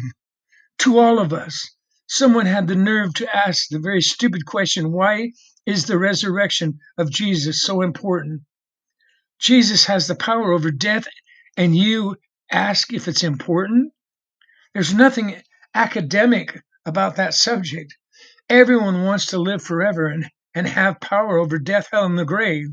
to 0.80 0.98
all 1.00 1.20
of 1.20 1.34
us. 1.34 1.70
Someone 2.08 2.46
had 2.46 2.68
the 2.68 2.76
nerve 2.76 3.14
to 3.16 3.36
ask 3.36 3.68
the 3.70 3.80
very 3.80 4.02
stupid 4.02 4.46
question 4.46 4.92
why 4.92 5.32
is 5.66 5.86
the 5.86 5.98
resurrection 5.98 6.80
of 6.98 7.10
Jesus 7.12 7.64
so 7.64 7.82
important? 7.82 8.42
Jesus 9.40 9.86
has 9.86 10.08
the 10.08 10.16
power 10.16 10.54
over 10.54 10.72
death, 10.72 11.08
and 11.58 11.76
you 11.76 12.16
ask 12.52 12.94
if 12.94 13.08
it's 13.08 13.24
important? 13.24 13.92
There's 14.74 14.94
nothing 14.94 15.42
academic 15.74 16.62
about 16.86 17.16
that 17.16 17.34
subject. 17.34 17.96
Everyone 18.50 19.04
wants 19.04 19.28
to 19.28 19.40
live 19.40 19.64
forever 19.64 20.08
and, 20.08 20.30
and 20.54 20.68
have 20.68 21.00
power 21.00 21.38
over 21.38 21.58
death, 21.58 21.88
hell, 21.92 22.06
and 22.06 22.18
the 22.18 22.26
grave. 22.26 22.68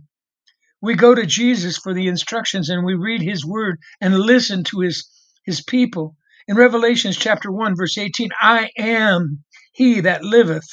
We 0.82 0.96
go 0.96 1.14
to 1.14 1.24
Jesus 1.24 1.78
for 1.78 1.94
the 1.94 2.08
instructions 2.08 2.68
and 2.68 2.84
we 2.84 2.94
read 2.94 3.22
his 3.22 3.46
word 3.46 3.78
and 4.00 4.18
listen 4.18 4.64
to 4.64 4.80
his, 4.80 5.08
his 5.44 5.62
people. 5.62 6.16
In 6.48 6.56
Revelations 6.56 7.16
chapter 7.16 7.52
1, 7.52 7.76
verse 7.76 7.96
18, 7.96 8.30
I 8.40 8.68
am 8.76 9.44
he 9.72 10.00
that 10.00 10.24
liveth 10.24 10.66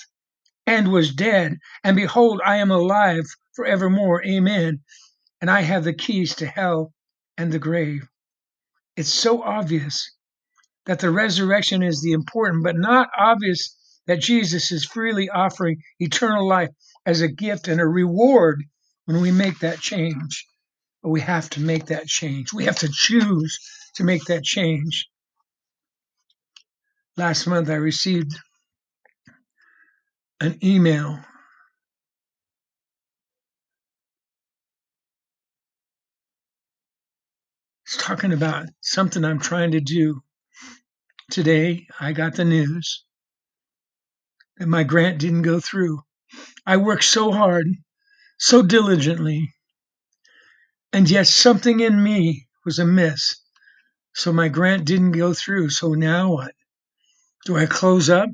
and 0.66 0.92
was 0.92 1.14
dead, 1.14 1.58
and 1.84 1.96
behold, 1.96 2.42
I 2.44 2.58
am 2.58 2.72
alive 2.72 3.24
forevermore. 3.56 4.26
Amen. 4.26 4.80
And 5.42 5.50
I 5.50 5.62
have 5.62 5.84
the 5.84 5.94
keys 5.94 6.34
to 6.38 6.48
hell 6.48 6.92
and 7.38 7.52
the 7.52 7.60
grave. 7.60 8.08
It's 8.96 9.14
so 9.14 9.44
obvious 9.44 10.12
that 10.88 11.00
the 11.00 11.12
resurrection 11.12 11.84
is 11.84 12.02
the 12.02 12.14
important, 12.14 12.64
but 12.64 12.76
not 12.76 13.10
obvious 13.16 13.78
that 14.08 14.22
Jesus 14.22 14.72
is 14.72 14.86
freely 14.86 15.30
offering 15.30 15.84
eternal 16.00 16.48
life 16.48 16.70
as 17.06 17.22
a 17.22 17.28
gift 17.28 17.68
and 17.68 17.80
a 17.80 17.86
reward 17.86 18.64
when 19.10 19.22
we 19.22 19.32
make 19.32 19.58
that 19.58 19.80
change. 19.80 20.46
We 21.02 21.20
have 21.22 21.50
to 21.52 21.62
make 21.62 21.88
that 21.88 22.06
change. 22.06 22.54
We 22.54 22.66
have 22.66 22.78
to 22.78 22.90
choose 22.94 23.58
to 23.96 24.04
make 24.04 24.24
that 24.26 24.44
change. 24.44 25.10
Last 27.18 27.48
month, 27.48 27.72
I 27.72 27.76
received 27.76 28.38
an 30.42 30.60
email 30.64 31.20
It's 37.88 37.98
talking 37.98 38.32
about 38.34 38.68
something 38.82 39.26
I'm 39.26 39.40
trying 39.40 39.72
to 39.72 39.80
do. 39.80 40.22
Today, 41.32 41.88
I 42.00 42.14
got 42.14 42.36
the 42.36 42.46
news 42.46 43.04
that 44.58 44.68
my 44.68 44.84
grant 44.84 45.18
didn't 45.18 45.42
go 45.42 45.60
through. 45.60 46.04
I 46.68 46.78
worked 46.78 47.06
so 47.06 47.32
hard, 47.32 47.66
so 48.40 48.64
diligently, 48.64 49.54
and 50.94 51.10
yet 51.10 51.28
something 51.28 51.82
in 51.82 52.02
me 52.02 52.48
was 52.66 52.80
amiss. 52.80 53.36
So 54.16 54.34
my 54.34 54.50
grant 54.50 54.86
didn't 54.86 55.12
go 55.12 55.34
through. 55.34 55.70
So 55.70 55.94
now 55.94 56.34
what? 56.34 56.54
Do 57.46 57.58
I 57.58 57.66
close 57.66 58.10
up? 58.10 58.30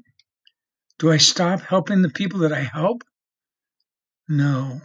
Do 0.99 1.11
I 1.11 1.17
stop 1.17 1.61
helping 1.61 2.01
the 2.01 2.09
people 2.09 2.39
that 2.41 2.53
I 2.53 2.61
help? 2.61 3.03
No. 4.27 4.81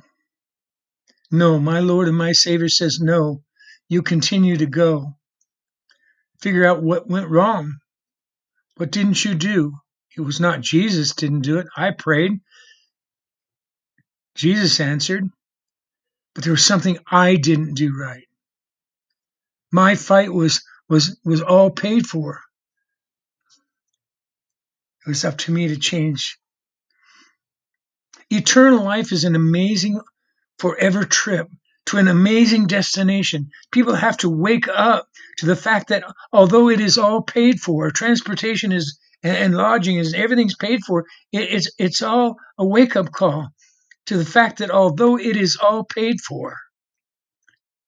No, 1.31 1.59
my 1.59 1.81
Lord 1.81 2.09
and 2.09 2.17
my 2.17 2.33
Savior 2.33 2.69
says 2.69 3.01
no. 3.01 3.43
You 3.89 4.03
continue 4.03 4.57
to 4.57 4.67
go. 4.67 5.15
Figure 6.43 6.67
out 6.67 6.83
what 6.83 7.09
went 7.09 7.29
wrong. 7.29 7.79
What 8.77 8.91
didn't 8.91 9.25
you 9.25 9.35
do? 9.35 9.75
It 10.17 10.23
was 10.23 10.41
not 10.41 10.61
Jesus 10.61 11.15
didn't 11.15 11.43
do 11.43 11.59
it. 11.59 11.67
I 11.77 11.93
prayed. 11.93 12.33
Jesus 14.41 14.81
answered. 14.81 15.29
But 16.35 16.45
there 16.45 16.55
was 16.55 16.65
something 16.65 16.97
I 17.07 17.37
didn't 17.37 17.75
do 17.75 17.95
right. 17.95 18.27
My 19.71 19.97
fight 19.97 20.33
was 20.33 20.63
was 20.89 21.21
was 21.27 21.43
all 21.43 21.71
paid 21.71 22.07
for. 22.07 22.41
It 25.05 25.11
was 25.11 25.27
up 25.27 25.37
to 25.39 25.53
me 25.53 25.69
to 25.69 25.77
change. 25.77 26.39
Eternal 28.31 28.83
life 28.83 29.13
is 29.13 29.25
an 29.25 29.35
amazing 29.35 30.01
forever 30.59 31.05
trip 31.05 31.49
to 31.87 31.99
an 31.99 32.09
amazing 32.09 32.67
destination. 32.67 33.51
People 33.71 33.95
have 33.95 34.17
to 34.19 34.31
wake 34.31 34.69
up 34.69 35.07
to 35.39 35.47
the 35.47 35.57
fact 35.57 35.89
that 35.89 36.05
although 36.33 36.71
it 36.71 36.81
is 36.81 36.97
all 36.97 37.21
paid 37.21 37.61
for, 37.61 37.91
transportation 37.91 38.73
is 38.73 38.99
and, 39.23 39.55
lodging 39.55 39.99
is 39.99 40.15
everything's 40.15 40.57
paid 40.57 40.81
for. 40.87 41.05
it's 41.31 41.71
it's 41.79 42.01
all 42.01 42.37
a 42.57 42.65
wake 42.67 42.97
up 42.97 43.13
call 43.13 43.53
to 44.11 44.19
the 44.19 44.25
fact 44.25 44.59
that 44.59 44.73
although 44.73 45.17
it 45.17 45.37
is 45.37 45.57
all 45.57 45.85
paid 45.85 46.21
for, 46.21 46.57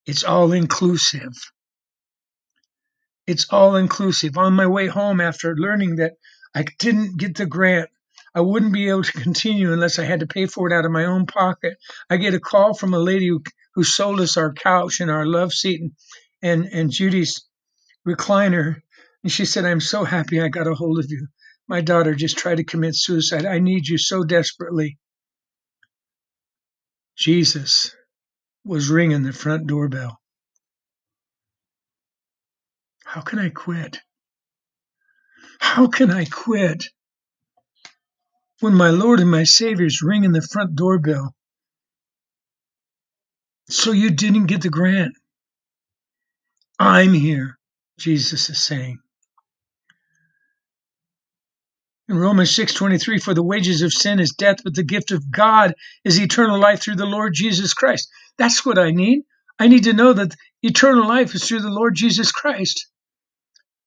it's 0.07 0.23
all 0.23 0.53
inclusive. 0.53 1.33
It's 3.27 3.49
all 3.51 3.75
inclusive. 3.75 4.39
On 4.39 4.53
my 4.53 4.69
way 4.69 4.87
home 4.87 5.21
after 5.21 5.57
learning 5.57 5.97
that 5.97 6.13
I 6.55 6.65
didn't 6.79 7.17
get 7.17 7.37
the 7.37 7.47
grant 7.47 7.91
I 8.37 8.41
wouldn't 8.41 8.73
be 8.73 8.89
able 8.89 9.03
to 9.03 9.13
continue 9.21 9.73
unless 9.73 9.99
I 9.99 10.05
had 10.05 10.21
to 10.21 10.29
pay 10.29 10.47
for 10.47 10.69
it 10.71 10.73
out 10.73 10.85
of 10.85 10.93
my 10.93 11.07
own 11.07 11.27
pocket. 11.27 11.75
I 12.09 12.19
get 12.19 12.35
a 12.35 12.39
call 12.41 12.73
from 12.73 12.95
a 12.95 13.01
lady 13.01 13.27
who, 13.27 13.43
who 13.75 13.83
sold 13.83 14.21
us 14.21 14.37
our 14.37 14.53
couch 14.53 15.01
and 15.01 15.11
our 15.11 15.27
love 15.27 15.53
seat 15.53 15.81
and, 15.81 15.93
and, 16.41 16.67
and 16.73 16.93
Judy's 16.93 17.45
recliner. 18.07 18.77
And 19.25 19.33
she 19.33 19.45
said, 19.45 19.65
I'm 19.65 19.81
so 19.81 20.05
happy 20.05 20.41
I 20.41 20.51
got 20.51 20.69
a 20.69 20.75
hold 20.75 21.01
of 21.01 21.11
you. 21.11 21.27
My 21.67 21.81
daughter 21.81 22.15
just 22.15 22.39
tried 22.39 22.59
to 22.59 22.65
commit 22.65 22.95
suicide. 22.95 23.45
I 23.45 23.59
need 23.59 23.89
you 23.89 23.99
so 23.99 24.23
desperately. 24.23 24.99
Jesus 27.17 27.95
was 28.65 28.91
ringing 28.91 29.23
the 29.23 29.33
front 29.33 29.67
doorbell. 29.67 30.19
How 33.05 33.21
can 33.21 33.39
I 33.39 33.51
quit? 33.51 33.99
How 35.61 35.87
can 35.89 36.11
I 36.11 36.25
quit? 36.25 36.85
when 38.61 38.75
my 38.75 38.91
Lord 38.91 39.21
and 39.21 39.31
my 39.31 39.43
Savior's 39.43 40.03
ringing 40.03 40.33
the 40.33 40.41
front 40.41 40.77
doorbell. 40.77 41.35
So 43.69 43.93
you 43.93 44.11
didn't 44.11 44.47
get 44.47 44.63
the 44.63 44.71
grant. 44.71 45.15
I'm 46.79 47.13
here, 47.13 47.59
Jesus 47.99 48.51
is 48.51 48.63
saying. 48.63 48.99
In 52.13 52.19
Romans 52.19 52.51
6:23 52.51 53.19
for 53.23 53.33
the 53.33 53.43
wages 53.43 53.81
of 53.81 53.91
sin 53.91 54.21
is 54.21 54.33
death 54.33 54.59
but 54.63 54.75
the 54.75 54.83
gift 54.83 55.13
of 55.13 55.31
God 55.31 55.75
is 56.05 56.21
eternal 56.21 56.59
life 56.59 56.83
through 56.83 56.97
the 56.97 57.07
Lord 57.07 57.33
Jesus 57.33 57.73
Christ. 57.73 58.11
That's 58.37 58.67
what 58.67 58.79
I 58.79 58.91
need. 58.91 59.23
I 59.59 59.67
need 59.67 59.85
to 59.85 59.95
know 59.95 60.13
that 60.13 60.37
eternal 60.61 61.09
life 61.09 61.35
is 61.35 61.49
through 61.49 61.63
the 61.63 61.71
Lord 61.71 61.95
Jesus 61.95 62.31
Christ. 62.31 62.87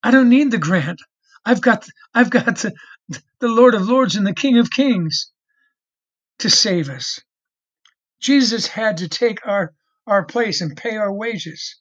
I 0.01 0.09
don't 0.09 0.29
need 0.29 0.49
the 0.49 0.57
grant. 0.57 0.99
I've 1.45 1.61
got 1.61 1.87
I've 2.15 2.31
got 2.31 2.57
the, 2.57 2.73
the 3.41 3.47
Lord 3.47 3.75
of 3.75 3.87
Lords 3.87 4.15
and 4.15 4.25
the 4.25 4.33
King 4.33 4.57
of 4.57 4.71
Kings 4.71 5.31
to 6.39 6.49
save 6.49 6.89
us. 6.89 7.19
Jesus 8.19 8.65
had 8.65 8.97
to 8.97 9.07
take 9.07 9.45
our, 9.45 9.75
our 10.07 10.25
place 10.25 10.61
and 10.61 10.75
pay 10.75 10.97
our 10.97 11.13
wages. 11.13 11.79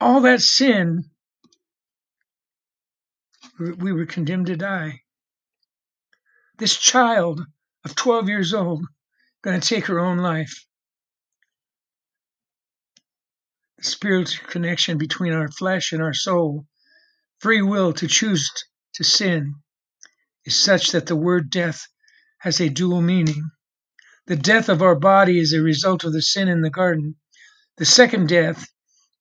All 0.00 0.22
that 0.22 0.40
sin, 0.40 1.10
we 3.58 3.92
were 3.92 4.06
condemned 4.06 4.46
to 4.46 4.56
die. 4.56 5.02
This 6.58 6.76
child 6.76 7.40
of 7.84 7.94
12 7.94 8.28
years 8.28 8.52
old 8.52 8.84
going 9.42 9.60
to 9.60 9.68
take 9.68 9.86
her 9.86 10.00
own 10.00 10.18
life. 10.18 10.66
The 13.76 13.84
spiritual 13.84 14.48
connection 14.48 14.98
between 14.98 15.32
our 15.32 15.48
flesh 15.48 15.92
and 15.92 16.02
our 16.02 16.12
soul, 16.12 16.66
free 17.38 17.62
will 17.62 17.92
to 17.92 18.08
choose 18.08 18.50
to 18.94 19.04
sin, 19.04 19.54
is 20.44 20.56
such 20.56 20.90
that 20.90 21.06
the 21.06 21.14
word 21.14 21.48
death 21.48 21.86
has 22.38 22.60
a 22.60 22.68
dual 22.68 23.02
meaning. 23.02 23.52
The 24.26 24.34
death 24.34 24.68
of 24.68 24.82
our 24.82 24.96
body 24.96 25.38
is 25.38 25.52
a 25.52 25.62
result 25.62 26.02
of 26.02 26.12
the 26.12 26.22
sin 26.22 26.48
in 26.48 26.62
the 26.62 26.70
garden. 26.70 27.14
The 27.76 27.86
second 27.86 28.28
death 28.28 28.66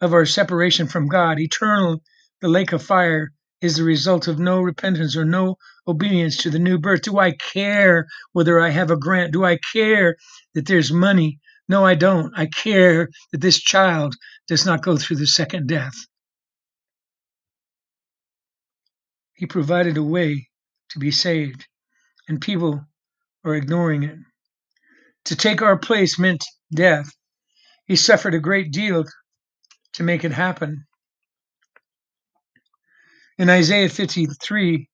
of 0.02 0.12
our 0.12 0.26
separation 0.26 0.88
from 0.88 1.08
God, 1.08 1.40
eternal, 1.40 2.04
the 2.42 2.50
lake 2.50 2.72
of 2.72 2.82
fire, 2.82 3.32
is 3.62 3.76
the 3.76 3.84
result 3.84 4.28
of 4.28 4.40
no 4.40 4.60
repentance 4.60 5.16
or 5.16 5.24
no 5.24 5.58
obedience 5.88 6.38
to 6.38 6.50
the 6.50 6.60
new 6.60 6.78
birth. 6.78 7.02
Do 7.04 7.18
I 7.18 7.32
care 7.32 8.08
whether 8.34 8.60
I 8.60 8.70
have 8.70 8.92
a 8.92 8.98
grant? 8.98 9.34
Do 9.34 9.46
I 9.46 9.58
care 9.74 10.16
that 10.54 10.68
there's 10.68 10.92
money? 10.92 11.40
No, 11.70 11.86
I 11.86 11.96
don't. 11.96 12.34
I 12.38 12.48
care 12.48 13.10
that 13.32 13.42
this 13.42 13.60
child 13.60 14.16
does 14.48 14.66
not 14.66 14.82
go 14.82 14.98
through 14.98 15.18
the 15.18 15.28
second 15.28 15.68
death. 15.68 15.96
He 19.34 19.46
provided 19.46 19.98
a 19.98 20.04
way 20.04 20.48
to 20.90 21.00
be 21.00 21.12
saved, 21.12 21.68
and 22.28 22.42
people 22.42 22.84
are 23.44 23.56
ignoring 23.56 24.04
it. 24.04 24.18
To 25.26 25.36
take 25.36 25.62
our 25.62 25.78
place 25.78 26.18
meant 26.18 26.44
death. 26.74 27.10
He 27.86 27.96
suffered 27.96 28.34
a 28.34 28.40
great 28.40 28.72
deal 28.72 29.06
to 29.94 30.04
make 30.04 30.24
it 30.24 30.32
happen. 30.32 30.86
In 33.38 33.50
Isaiah 33.50 33.90
53, 33.90 34.90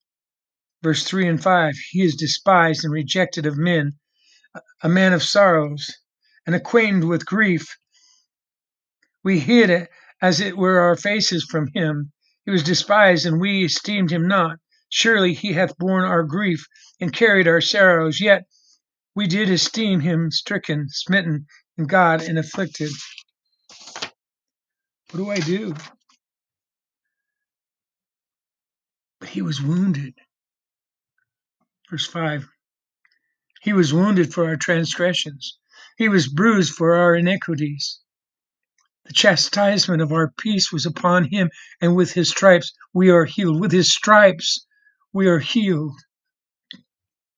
verse 0.84 1.06
3 1.06 1.30
and 1.30 1.42
5, 1.42 1.76
he 1.92 2.04
is 2.04 2.16
despised 2.16 2.84
and 2.84 2.92
rejected 2.92 3.46
of 3.46 3.58
men, 3.58 3.94
a 4.84 4.90
man 4.90 5.14
of 5.14 5.24
sorrows 5.24 5.90
and 6.46 6.54
acquainted 6.54 7.06
with 7.06 7.26
grief. 7.26 7.78
We 9.24 9.40
hid 9.40 9.70
it 9.70 9.90
as 10.22 10.42
it 10.42 10.58
were 10.58 10.80
our 10.80 10.98
faces 10.98 11.46
from 11.50 11.70
him. 11.74 12.12
He 12.46 12.52
was 12.52 12.64
despised, 12.64 13.26
and 13.26 13.40
we 13.40 13.64
esteemed 13.64 14.12
him 14.12 14.28
not. 14.28 14.60
Surely 14.90 15.34
he 15.34 15.54
hath 15.54 15.78
borne 15.78 16.04
our 16.04 16.24
grief 16.24 16.68
and 17.00 17.14
carried 17.14 17.48
our 17.48 17.62
sorrows, 17.62 18.20
yet 18.20 18.44
we 19.16 19.26
did 19.26 19.50
esteem 19.50 20.02
him 20.02 20.30
stricken, 20.32 20.88
smitten, 20.90 21.48
and 21.78 21.88
God 21.88 22.22
and 22.22 22.38
afflicted. 22.38 22.92
What 25.12 25.18
do 25.18 25.30
I 25.30 25.40
do? 25.40 25.76
But 29.20 29.30
he 29.30 29.42
was 29.42 29.62
wounded. 29.62 30.16
Verse 31.94 32.08
5 32.08 32.50
He 33.62 33.72
was 33.72 33.94
wounded 33.94 34.34
for 34.34 34.46
our 34.46 34.58
transgressions, 34.58 35.60
he 35.96 36.10
was 36.10 36.28
bruised 36.28 36.74
for 36.74 36.96
our 36.96 37.16
iniquities. 37.16 38.00
The 39.06 39.14
chastisement 39.14 40.02
of 40.02 40.12
our 40.12 40.32
peace 40.32 40.72
was 40.72 40.88
upon 40.88 41.26
him, 41.26 41.52
and 41.80 41.96
with 41.96 42.14
his 42.14 42.32
stripes 42.32 42.74
we 42.94 43.12
are 43.12 43.26
healed. 43.26 43.62
With 43.62 43.72
his 43.72 43.94
stripes 43.94 44.66
we 45.12 45.28
are 45.28 45.38
healed. 45.38 45.94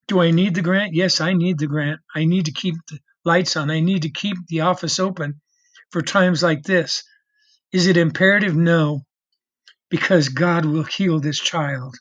Do 0.08 0.22
I 0.22 0.30
need 0.30 0.54
the 0.54 0.62
grant? 0.62 0.94
Yes, 0.94 1.20
I 1.20 1.34
need 1.34 1.58
the 1.58 1.66
grant. 1.66 2.00
I 2.14 2.24
need 2.24 2.46
to 2.46 2.52
keep 2.52 2.76
the 2.88 3.00
lights 3.26 3.58
on. 3.58 3.70
I 3.70 3.80
need 3.80 4.00
to 4.04 4.10
keep 4.10 4.38
the 4.48 4.62
office 4.62 4.98
open 4.98 5.42
for 5.90 6.00
times 6.00 6.42
like 6.42 6.62
this. 6.62 7.04
Is 7.72 7.88
it 7.88 7.98
imperative? 7.98 8.56
No, 8.56 9.04
because 9.90 10.30
God 10.30 10.64
will 10.64 10.84
heal 10.84 11.20
this 11.20 11.38
child. 11.38 11.98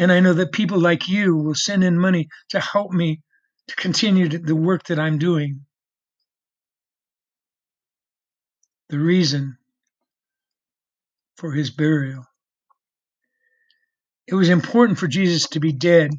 And 0.00 0.10
I 0.10 0.20
know 0.20 0.34
that 0.34 0.52
people 0.52 0.80
like 0.80 1.08
you 1.08 1.36
will 1.36 1.54
send 1.54 1.84
in 1.84 1.98
money 1.98 2.28
to 2.50 2.60
help 2.60 2.92
me 2.92 3.20
to 3.68 3.76
continue 3.76 4.28
the 4.28 4.56
work 4.56 4.84
that 4.86 4.98
I'm 4.98 5.18
doing. 5.18 5.66
The 8.88 8.98
reason 8.98 9.58
for 11.36 11.52
his 11.52 11.70
burial. 11.70 12.24
It 14.26 14.34
was 14.34 14.48
important 14.48 14.98
for 14.98 15.08
Jesus 15.08 15.48
to 15.50 15.60
be 15.60 15.72
dead 15.72 16.12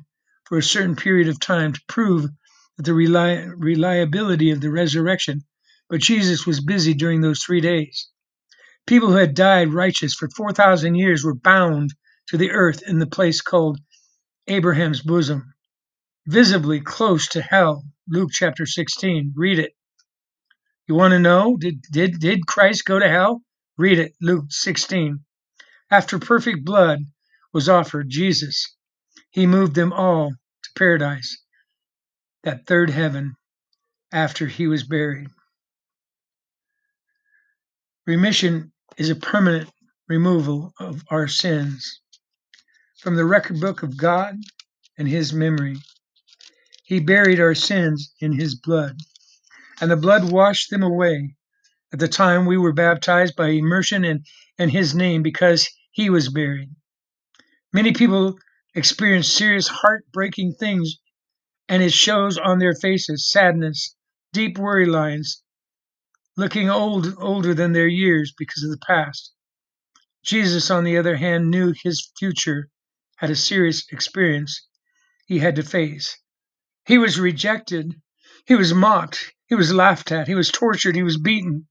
for 0.45 0.59
a 0.59 0.63
certain 0.63 0.95
period 0.95 1.29
of 1.29 1.39
time 1.39 1.73
to 1.73 1.81
prove 1.87 2.27
the 2.77 2.93
reliability 2.93 4.51
of 4.51 4.61
the 4.61 4.71
resurrection 4.71 5.43
but 5.91 6.01
Jesus 6.01 6.47
was 6.47 6.61
busy 6.61 6.93
during 6.93 7.19
those 7.19 7.43
three 7.43 7.59
days. 7.59 8.07
People 8.87 9.09
who 9.09 9.15
had 9.17 9.35
died 9.35 9.73
righteous 9.73 10.13
for 10.13 10.29
4,000 10.29 10.95
years 10.95 11.23
were 11.23 11.35
bound 11.35 11.93
to 12.31 12.37
the 12.37 12.51
earth 12.51 12.81
in 12.87 12.97
the 12.97 13.07
place 13.07 13.41
called 13.41 13.77
Abraham's 14.47 15.01
bosom, 15.01 15.53
visibly 16.25 16.79
close 16.79 17.27
to 17.27 17.41
hell. 17.41 17.83
Luke 18.07 18.29
chapter 18.31 18.65
16. 18.65 19.33
Read 19.35 19.59
it. 19.59 19.73
You 20.87 20.95
want 20.95 21.11
to 21.11 21.19
know? 21.19 21.57
Did, 21.57 21.81
did, 21.91 22.21
did 22.21 22.47
Christ 22.47 22.85
go 22.85 22.99
to 22.99 23.09
hell? 23.09 23.41
Read 23.77 23.99
it. 23.99 24.13
Luke 24.21 24.45
16. 24.47 25.19
After 25.91 26.19
perfect 26.19 26.63
blood 26.63 26.99
was 27.51 27.67
offered, 27.67 28.09
Jesus, 28.09 28.77
he 29.31 29.45
moved 29.45 29.75
them 29.75 29.91
all 29.91 30.29
to 30.29 30.69
paradise, 30.77 31.37
that 32.45 32.65
third 32.65 32.91
heaven, 32.91 33.35
after 34.13 34.47
he 34.47 34.67
was 34.67 34.83
buried. 34.83 35.27
Remission 38.07 38.71
is 38.95 39.09
a 39.09 39.15
permanent 39.15 39.69
removal 40.07 40.71
of 40.79 41.03
our 41.09 41.27
sins 41.27 42.01
from 43.01 43.15
the 43.15 43.25
record 43.25 43.59
book 43.59 43.81
of 43.81 43.97
God 43.97 44.35
and 44.95 45.07
his 45.07 45.33
memory. 45.33 45.75
He 46.83 46.99
buried 46.99 47.39
our 47.39 47.55
sins 47.55 48.13
in 48.19 48.31
his 48.33 48.53
blood, 48.53 48.97
and 49.81 49.89
the 49.89 49.97
blood 49.97 50.31
washed 50.31 50.69
them 50.69 50.83
away. 50.83 51.35
At 51.91 51.97
the 51.97 52.07
time 52.07 52.45
we 52.45 52.57
were 52.57 52.73
baptized 52.73 53.35
by 53.35 53.47
immersion 53.47 54.05
in, 54.05 54.23
in 54.59 54.69
his 54.69 54.93
name 54.93 55.23
because 55.23 55.67
he 55.91 56.11
was 56.11 56.29
buried. 56.29 56.69
Many 57.73 57.91
people 57.93 58.37
experience 58.75 59.27
serious 59.27 59.67
heartbreaking 59.67 60.53
things, 60.59 60.97
and 61.67 61.81
it 61.81 61.93
shows 61.93 62.37
on 62.37 62.59
their 62.59 62.75
faces 62.75 63.31
sadness, 63.31 63.95
deep 64.31 64.59
worry 64.59 64.85
lines, 64.85 65.41
looking 66.37 66.69
old, 66.69 67.15
older 67.17 67.55
than 67.55 67.71
their 67.71 67.87
years 67.87 68.31
because 68.37 68.63
of 68.63 68.69
the 68.69 68.85
past. 68.85 69.33
Jesus, 70.23 70.69
on 70.69 70.83
the 70.83 70.97
other 70.97 71.15
hand, 71.15 71.49
knew 71.49 71.73
his 71.83 72.11
future 72.19 72.69
had 73.21 73.29
a 73.29 73.35
serious 73.35 73.85
experience 73.91 74.67
he 75.27 75.37
had 75.37 75.55
to 75.55 75.61
face. 75.61 76.17
He 76.87 76.97
was 76.97 77.19
rejected, 77.19 78.01
he 78.47 78.55
was 78.55 78.73
mocked, 78.73 79.31
he 79.45 79.53
was 79.53 79.71
laughed 79.71 80.11
at, 80.11 80.27
he 80.27 80.33
was 80.33 80.49
tortured, 80.49 80.95
he 80.95 81.03
was 81.03 81.19
beaten. 81.19 81.67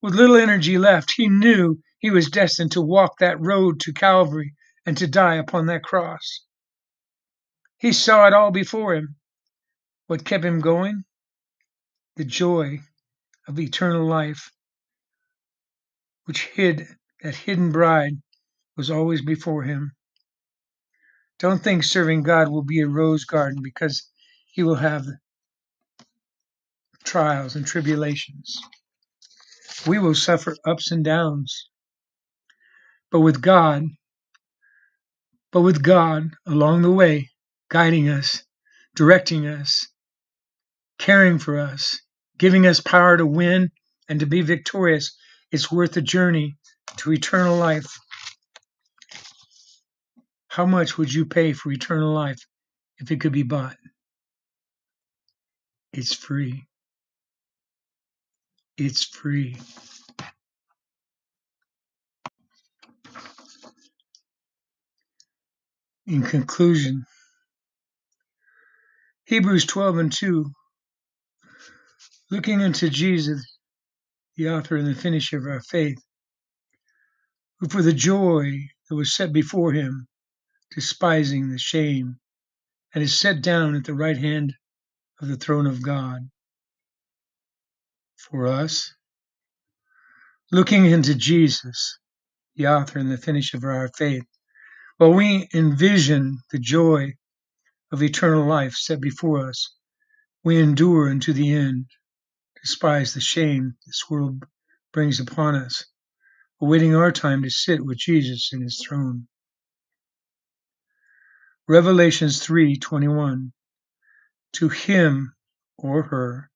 With 0.00 0.14
little 0.14 0.36
energy 0.36 0.78
left, 0.78 1.12
he 1.14 1.28
knew 1.28 1.82
he 1.98 2.10
was 2.10 2.30
destined 2.30 2.72
to 2.72 2.80
walk 2.80 3.18
that 3.18 3.38
road 3.38 3.78
to 3.80 3.92
Calvary 3.92 4.54
and 4.86 4.96
to 4.96 5.06
die 5.06 5.34
upon 5.34 5.66
that 5.66 5.82
cross. 5.82 6.46
He 7.76 7.92
saw 7.92 8.26
it 8.26 8.32
all 8.32 8.50
before 8.50 8.94
him. 8.94 9.16
What 10.06 10.24
kept 10.24 10.46
him 10.46 10.62
going? 10.62 11.04
The 12.16 12.24
joy 12.24 12.80
of 13.46 13.60
eternal 13.60 14.06
life, 14.06 14.50
which 16.24 16.46
hid 16.46 16.88
that 17.20 17.34
hidden 17.34 17.70
bride 17.70 18.22
was 18.78 18.90
always 18.90 19.20
before 19.20 19.64
him. 19.64 19.92
Don't 21.40 21.62
think 21.64 21.84
serving 21.84 22.22
God 22.22 22.50
will 22.50 22.62
be 22.62 22.80
a 22.80 22.86
rose 22.86 23.24
garden 23.24 23.62
because 23.62 24.06
he 24.52 24.62
will 24.62 24.76
have 24.76 25.06
trials 27.02 27.56
and 27.56 27.66
tribulations. 27.66 28.60
We 29.86 29.98
will 29.98 30.14
suffer 30.14 30.56
ups 30.66 30.90
and 30.92 31.02
downs. 31.04 31.68
But 33.10 33.20
with 33.20 33.40
God, 33.40 33.84
but 35.50 35.62
with 35.62 35.82
God 35.82 36.30
along 36.46 36.82
the 36.82 36.92
way, 36.92 37.30
guiding 37.70 38.08
us, 38.08 38.44
directing 38.94 39.46
us, 39.46 39.88
caring 40.98 41.38
for 41.38 41.58
us, 41.58 42.00
giving 42.38 42.66
us 42.66 42.80
power 42.80 43.16
to 43.16 43.26
win 43.26 43.70
and 44.08 44.20
to 44.20 44.26
be 44.26 44.42
victorious, 44.42 45.16
it's 45.50 45.72
worth 45.72 45.92
the 45.92 46.02
journey 46.02 46.58
to 46.98 47.12
eternal 47.12 47.56
life. 47.56 47.98
How 50.50 50.66
much 50.66 50.98
would 50.98 51.14
you 51.14 51.26
pay 51.26 51.52
for 51.52 51.70
eternal 51.70 52.12
life 52.12 52.44
if 52.98 53.12
it 53.12 53.20
could 53.20 53.32
be 53.32 53.44
bought? 53.44 53.76
It's 55.92 56.12
free. 56.12 56.64
It's 58.76 59.04
free. 59.04 59.56
In 66.06 66.22
conclusion, 66.22 67.04
Hebrews 69.26 69.66
12 69.66 69.98
and 69.98 70.12
2, 70.12 70.50
looking 72.32 72.60
unto 72.60 72.88
Jesus, 72.88 73.58
the 74.36 74.50
author 74.50 74.76
and 74.76 74.88
the 74.88 74.96
finisher 74.96 75.38
of 75.38 75.46
our 75.46 75.60
faith, 75.60 76.02
who 77.60 77.68
for 77.68 77.82
the 77.82 77.92
joy 77.92 78.50
that 78.88 78.96
was 78.96 79.14
set 79.14 79.32
before 79.32 79.72
him, 79.72 80.08
despising 80.74 81.50
the 81.50 81.58
shame, 81.58 82.18
and 82.94 83.02
is 83.02 83.18
set 83.18 83.42
down 83.42 83.74
at 83.74 83.84
the 83.84 83.94
right 83.94 84.16
hand 84.16 84.54
of 85.20 85.28
the 85.28 85.36
throne 85.36 85.66
of 85.66 85.82
God. 85.82 86.28
For 88.16 88.46
us, 88.46 88.94
looking 90.52 90.86
into 90.86 91.14
Jesus, 91.14 91.98
the 92.56 92.66
author 92.68 92.98
and 92.98 93.10
the 93.10 93.18
finisher 93.18 93.56
of 93.56 93.64
our 93.64 93.88
faith, 93.88 94.24
while 94.98 95.14
we 95.14 95.48
envision 95.54 96.38
the 96.50 96.58
joy 96.58 97.14
of 97.92 98.02
eternal 98.02 98.46
life 98.46 98.74
set 98.74 99.00
before 99.00 99.48
us, 99.48 99.74
we 100.44 100.58
endure 100.60 101.10
unto 101.10 101.32
the 101.32 101.52
end, 101.52 101.86
despise 102.62 103.14
the 103.14 103.20
shame 103.20 103.76
this 103.86 104.04
world 104.10 104.44
brings 104.92 105.20
upon 105.20 105.54
us, 105.54 105.86
awaiting 106.60 106.94
our 106.94 107.12
time 107.12 107.42
to 107.42 107.50
sit 107.50 107.84
with 107.84 107.98
Jesus 107.98 108.50
in 108.52 108.60
his 108.60 108.84
throne. 108.86 109.26
Revelations 111.70 112.44
3:21 112.44 113.52
To 114.54 114.68
him 114.70 115.36
or 115.78 116.02
her 116.02 116.50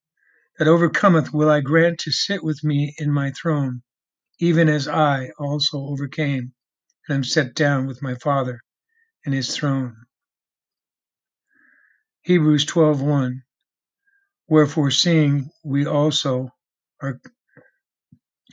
that 0.59 0.67
overcometh 0.67 1.31
will 1.31 1.49
I 1.49 1.61
grant 1.61 1.99
to 2.01 2.11
sit 2.11 2.43
with 2.43 2.65
me 2.65 2.93
in 2.97 3.13
my 3.13 3.31
throne, 3.31 3.83
even 4.39 4.67
as 4.67 4.89
I 4.89 5.29
also 5.39 5.77
overcame 5.77 6.53
and 7.07 7.15
am 7.15 7.23
set 7.23 7.55
down 7.55 7.87
with 7.87 8.01
my 8.01 8.15
Father 8.15 8.59
in 9.23 9.31
his 9.31 9.55
throne. 9.55 9.95
Hebrews 12.23 12.65
12:1 12.65 13.43
Wherefore 14.49 14.91
seeing 14.91 15.49
we 15.63 15.85
also 15.85 16.49
are 17.01 17.21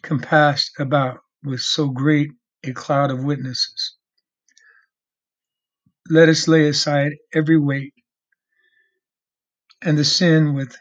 compassed 0.03 0.79
about 0.79 1.23
with 1.43 1.63
so 1.63 1.89
great 1.89 2.31
a 2.63 2.73
cloud 2.73 3.11
of 3.11 3.25
witnesses, 3.25 3.97
let 6.11 6.29
us 6.29 6.49
lay 6.49 6.69
aside 6.69 7.13
every 7.35 7.59
weight 7.59 7.95
and 9.83 9.99
the 9.99 10.05
sin 10.05 10.55
with 10.55 10.77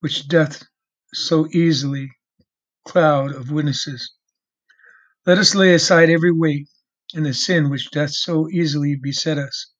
which 0.00 0.28
doth 0.28 0.62
so 1.14 1.46
easily 1.52 2.10
cloud 2.86 3.32
of 3.32 3.50
witnesses. 3.50 4.12
Let 5.26 5.38
us 5.38 5.54
lay 5.54 5.74
aside 5.74 6.10
every 6.10 6.32
weight 6.32 6.68
and 7.14 7.24
the 7.24 7.34
sin 7.34 7.70
which 7.70 7.90
doth 7.90 8.10
so 8.10 8.48
easily 8.50 8.96
beset 8.96 9.38
us. 9.38 9.72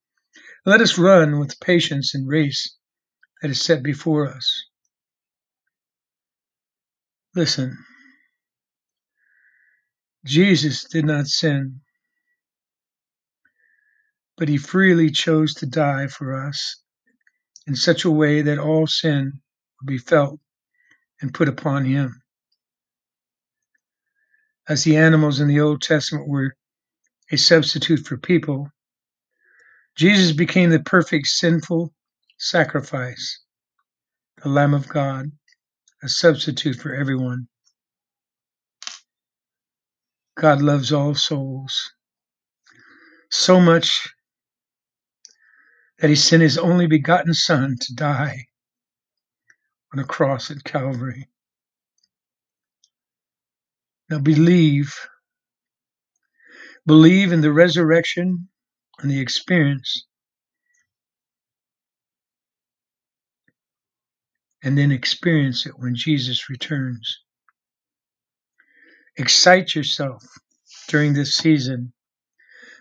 Let 0.64 0.80
us 0.80 0.98
run 0.98 1.38
with 1.38 1.60
patience 1.60 2.14
and 2.14 2.28
race 2.28 2.76
that 3.42 3.50
is 3.50 3.60
set 3.60 3.82
before 3.82 4.28
us. 4.28 4.64
Listen, 7.34 7.76
Jesus 10.24 10.84
did 10.84 11.04
not 11.04 11.26
sin, 11.26 11.80
but 14.36 14.48
he 14.48 14.56
freely 14.56 15.10
chose 15.10 15.54
to 15.54 15.66
die 15.66 16.06
for 16.06 16.46
us 16.48 16.82
in 17.66 17.76
such 17.76 18.04
a 18.04 18.10
way 18.10 18.42
that 18.42 18.58
all 18.58 18.86
sin 18.86 19.40
would 19.80 19.86
be 19.86 19.98
felt 19.98 20.40
and 21.20 21.34
put 21.34 21.48
upon 21.48 21.84
him. 21.84 22.20
As 24.68 24.84
the 24.84 24.96
animals 24.96 25.40
in 25.40 25.48
the 25.48 25.60
Old 25.60 25.82
Testament 25.82 26.28
were 26.28 26.56
a 27.30 27.36
substitute 27.36 28.06
for 28.06 28.16
people, 28.16 28.70
Jesus 29.96 30.32
became 30.32 30.70
the 30.70 30.80
perfect 30.80 31.26
sinful 31.26 31.92
sacrifice, 32.38 33.40
the 34.42 34.48
Lamb 34.48 34.74
of 34.74 34.88
God, 34.88 35.30
a 36.02 36.08
substitute 36.08 36.76
for 36.76 36.94
everyone. 36.94 37.46
God 40.36 40.60
loves 40.60 40.92
all 40.92 41.14
souls 41.14 41.92
so 43.30 43.60
much 43.60 44.08
that 46.04 46.10
he 46.10 46.16
sent 46.16 46.42
his 46.42 46.58
only 46.58 46.86
begotten 46.86 47.32
Son 47.32 47.78
to 47.80 47.94
die 47.94 48.44
on 49.90 50.00
a 50.00 50.04
cross 50.04 50.50
at 50.50 50.62
Calvary. 50.62 51.30
Now 54.10 54.18
believe. 54.18 54.94
Believe 56.84 57.32
in 57.32 57.40
the 57.40 57.50
resurrection 57.50 58.50
and 58.98 59.10
the 59.10 59.18
experience. 59.18 60.04
and 64.62 64.76
then 64.76 64.92
experience 64.92 65.64
it 65.64 65.72
when 65.78 65.94
Jesus 65.94 66.50
returns. 66.50 67.20
Excite 69.16 69.74
yourself 69.74 70.22
during 70.88 71.14
this 71.14 71.34
season 71.34 71.94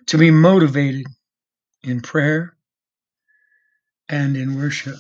to 0.07 0.17
be 0.17 0.29
motivated 0.29 1.05
in 1.83 2.01
prayer 2.01 2.57
and 4.09 4.37
in 4.37 4.57
worship. 4.57 4.95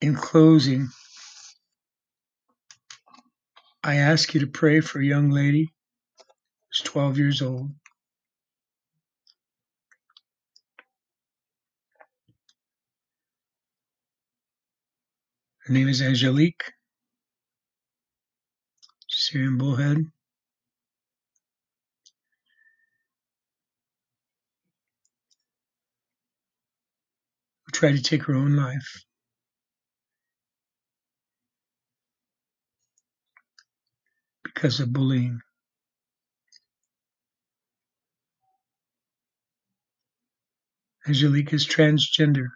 In 0.00 0.14
closing, 0.14 0.88
I 3.84 3.96
ask 3.96 4.34
you 4.34 4.40
to 4.40 4.46
pray 4.46 4.80
for 4.80 5.00
a 5.00 5.04
young 5.04 5.30
lady 5.30 5.72
who's 6.68 6.82
12 6.82 7.18
years 7.18 7.42
old. 7.42 7.70
Her 15.64 15.72
name 15.72 15.88
is 15.88 16.02
Angelique. 16.02 16.72
In 19.32 19.58
Bullhead. 19.58 20.06
Tried 27.76 27.96
to 27.96 28.02
take 28.02 28.24
her 28.24 28.34
own 28.34 28.56
life. 28.56 29.04
because 34.56 34.80
of 34.80 34.92
bullying. 34.92 35.40
Angelique 41.06 41.52
is 41.52 41.66
transgender. 41.66 42.48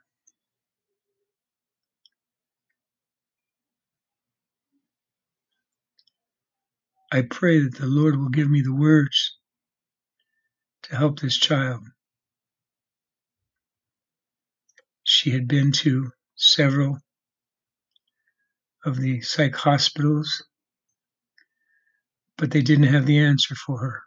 I 7.13 7.23
pray 7.23 7.61
that 7.61 7.77
the 7.77 7.87
Lord 7.87 8.17
will 8.17 8.31
give 8.31 8.51
me 8.51 8.63
the 8.63 8.75
words 8.75 9.37
to 10.85 10.97
help 10.97 11.21
this 11.21 11.37
child. 11.37 11.83
She 15.11 15.31
had 15.33 15.49
been 15.49 15.73
to 15.73 16.13
several 16.37 17.01
of 18.85 18.99
the 18.99 19.23
psych 19.23 19.57
hospitals, 19.57 20.45
but 22.39 22.51
they 22.51 22.63
didn't 22.63 22.93
have 22.93 23.07
the 23.07 23.19
answer 23.21 23.55
for 23.55 23.79
her. 23.79 24.03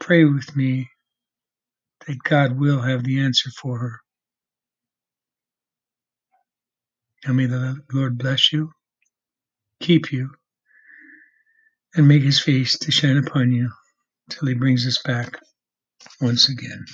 Pray 0.00 0.24
with 0.24 0.56
me 0.56 0.90
that 2.06 2.22
God 2.24 2.58
will 2.58 2.82
have 2.82 3.04
the 3.04 3.20
answer 3.20 3.50
for 3.50 3.78
her. 3.78 4.00
And 7.24 7.36
may 7.36 7.46
the 7.46 7.80
Lord 7.92 8.18
bless 8.18 8.52
you, 8.52 8.72
keep 9.80 10.12
you, 10.12 10.30
and 11.94 12.08
make 12.08 12.22
his 12.22 12.40
face 12.40 12.78
to 12.80 12.92
shine 12.92 13.18
upon 13.18 13.52
you 13.52 13.70
till 14.30 14.48
he 14.48 14.54
brings 14.54 14.86
us 14.86 15.02
back 15.02 15.38
once 16.20 16.48
again. 16.48 16.86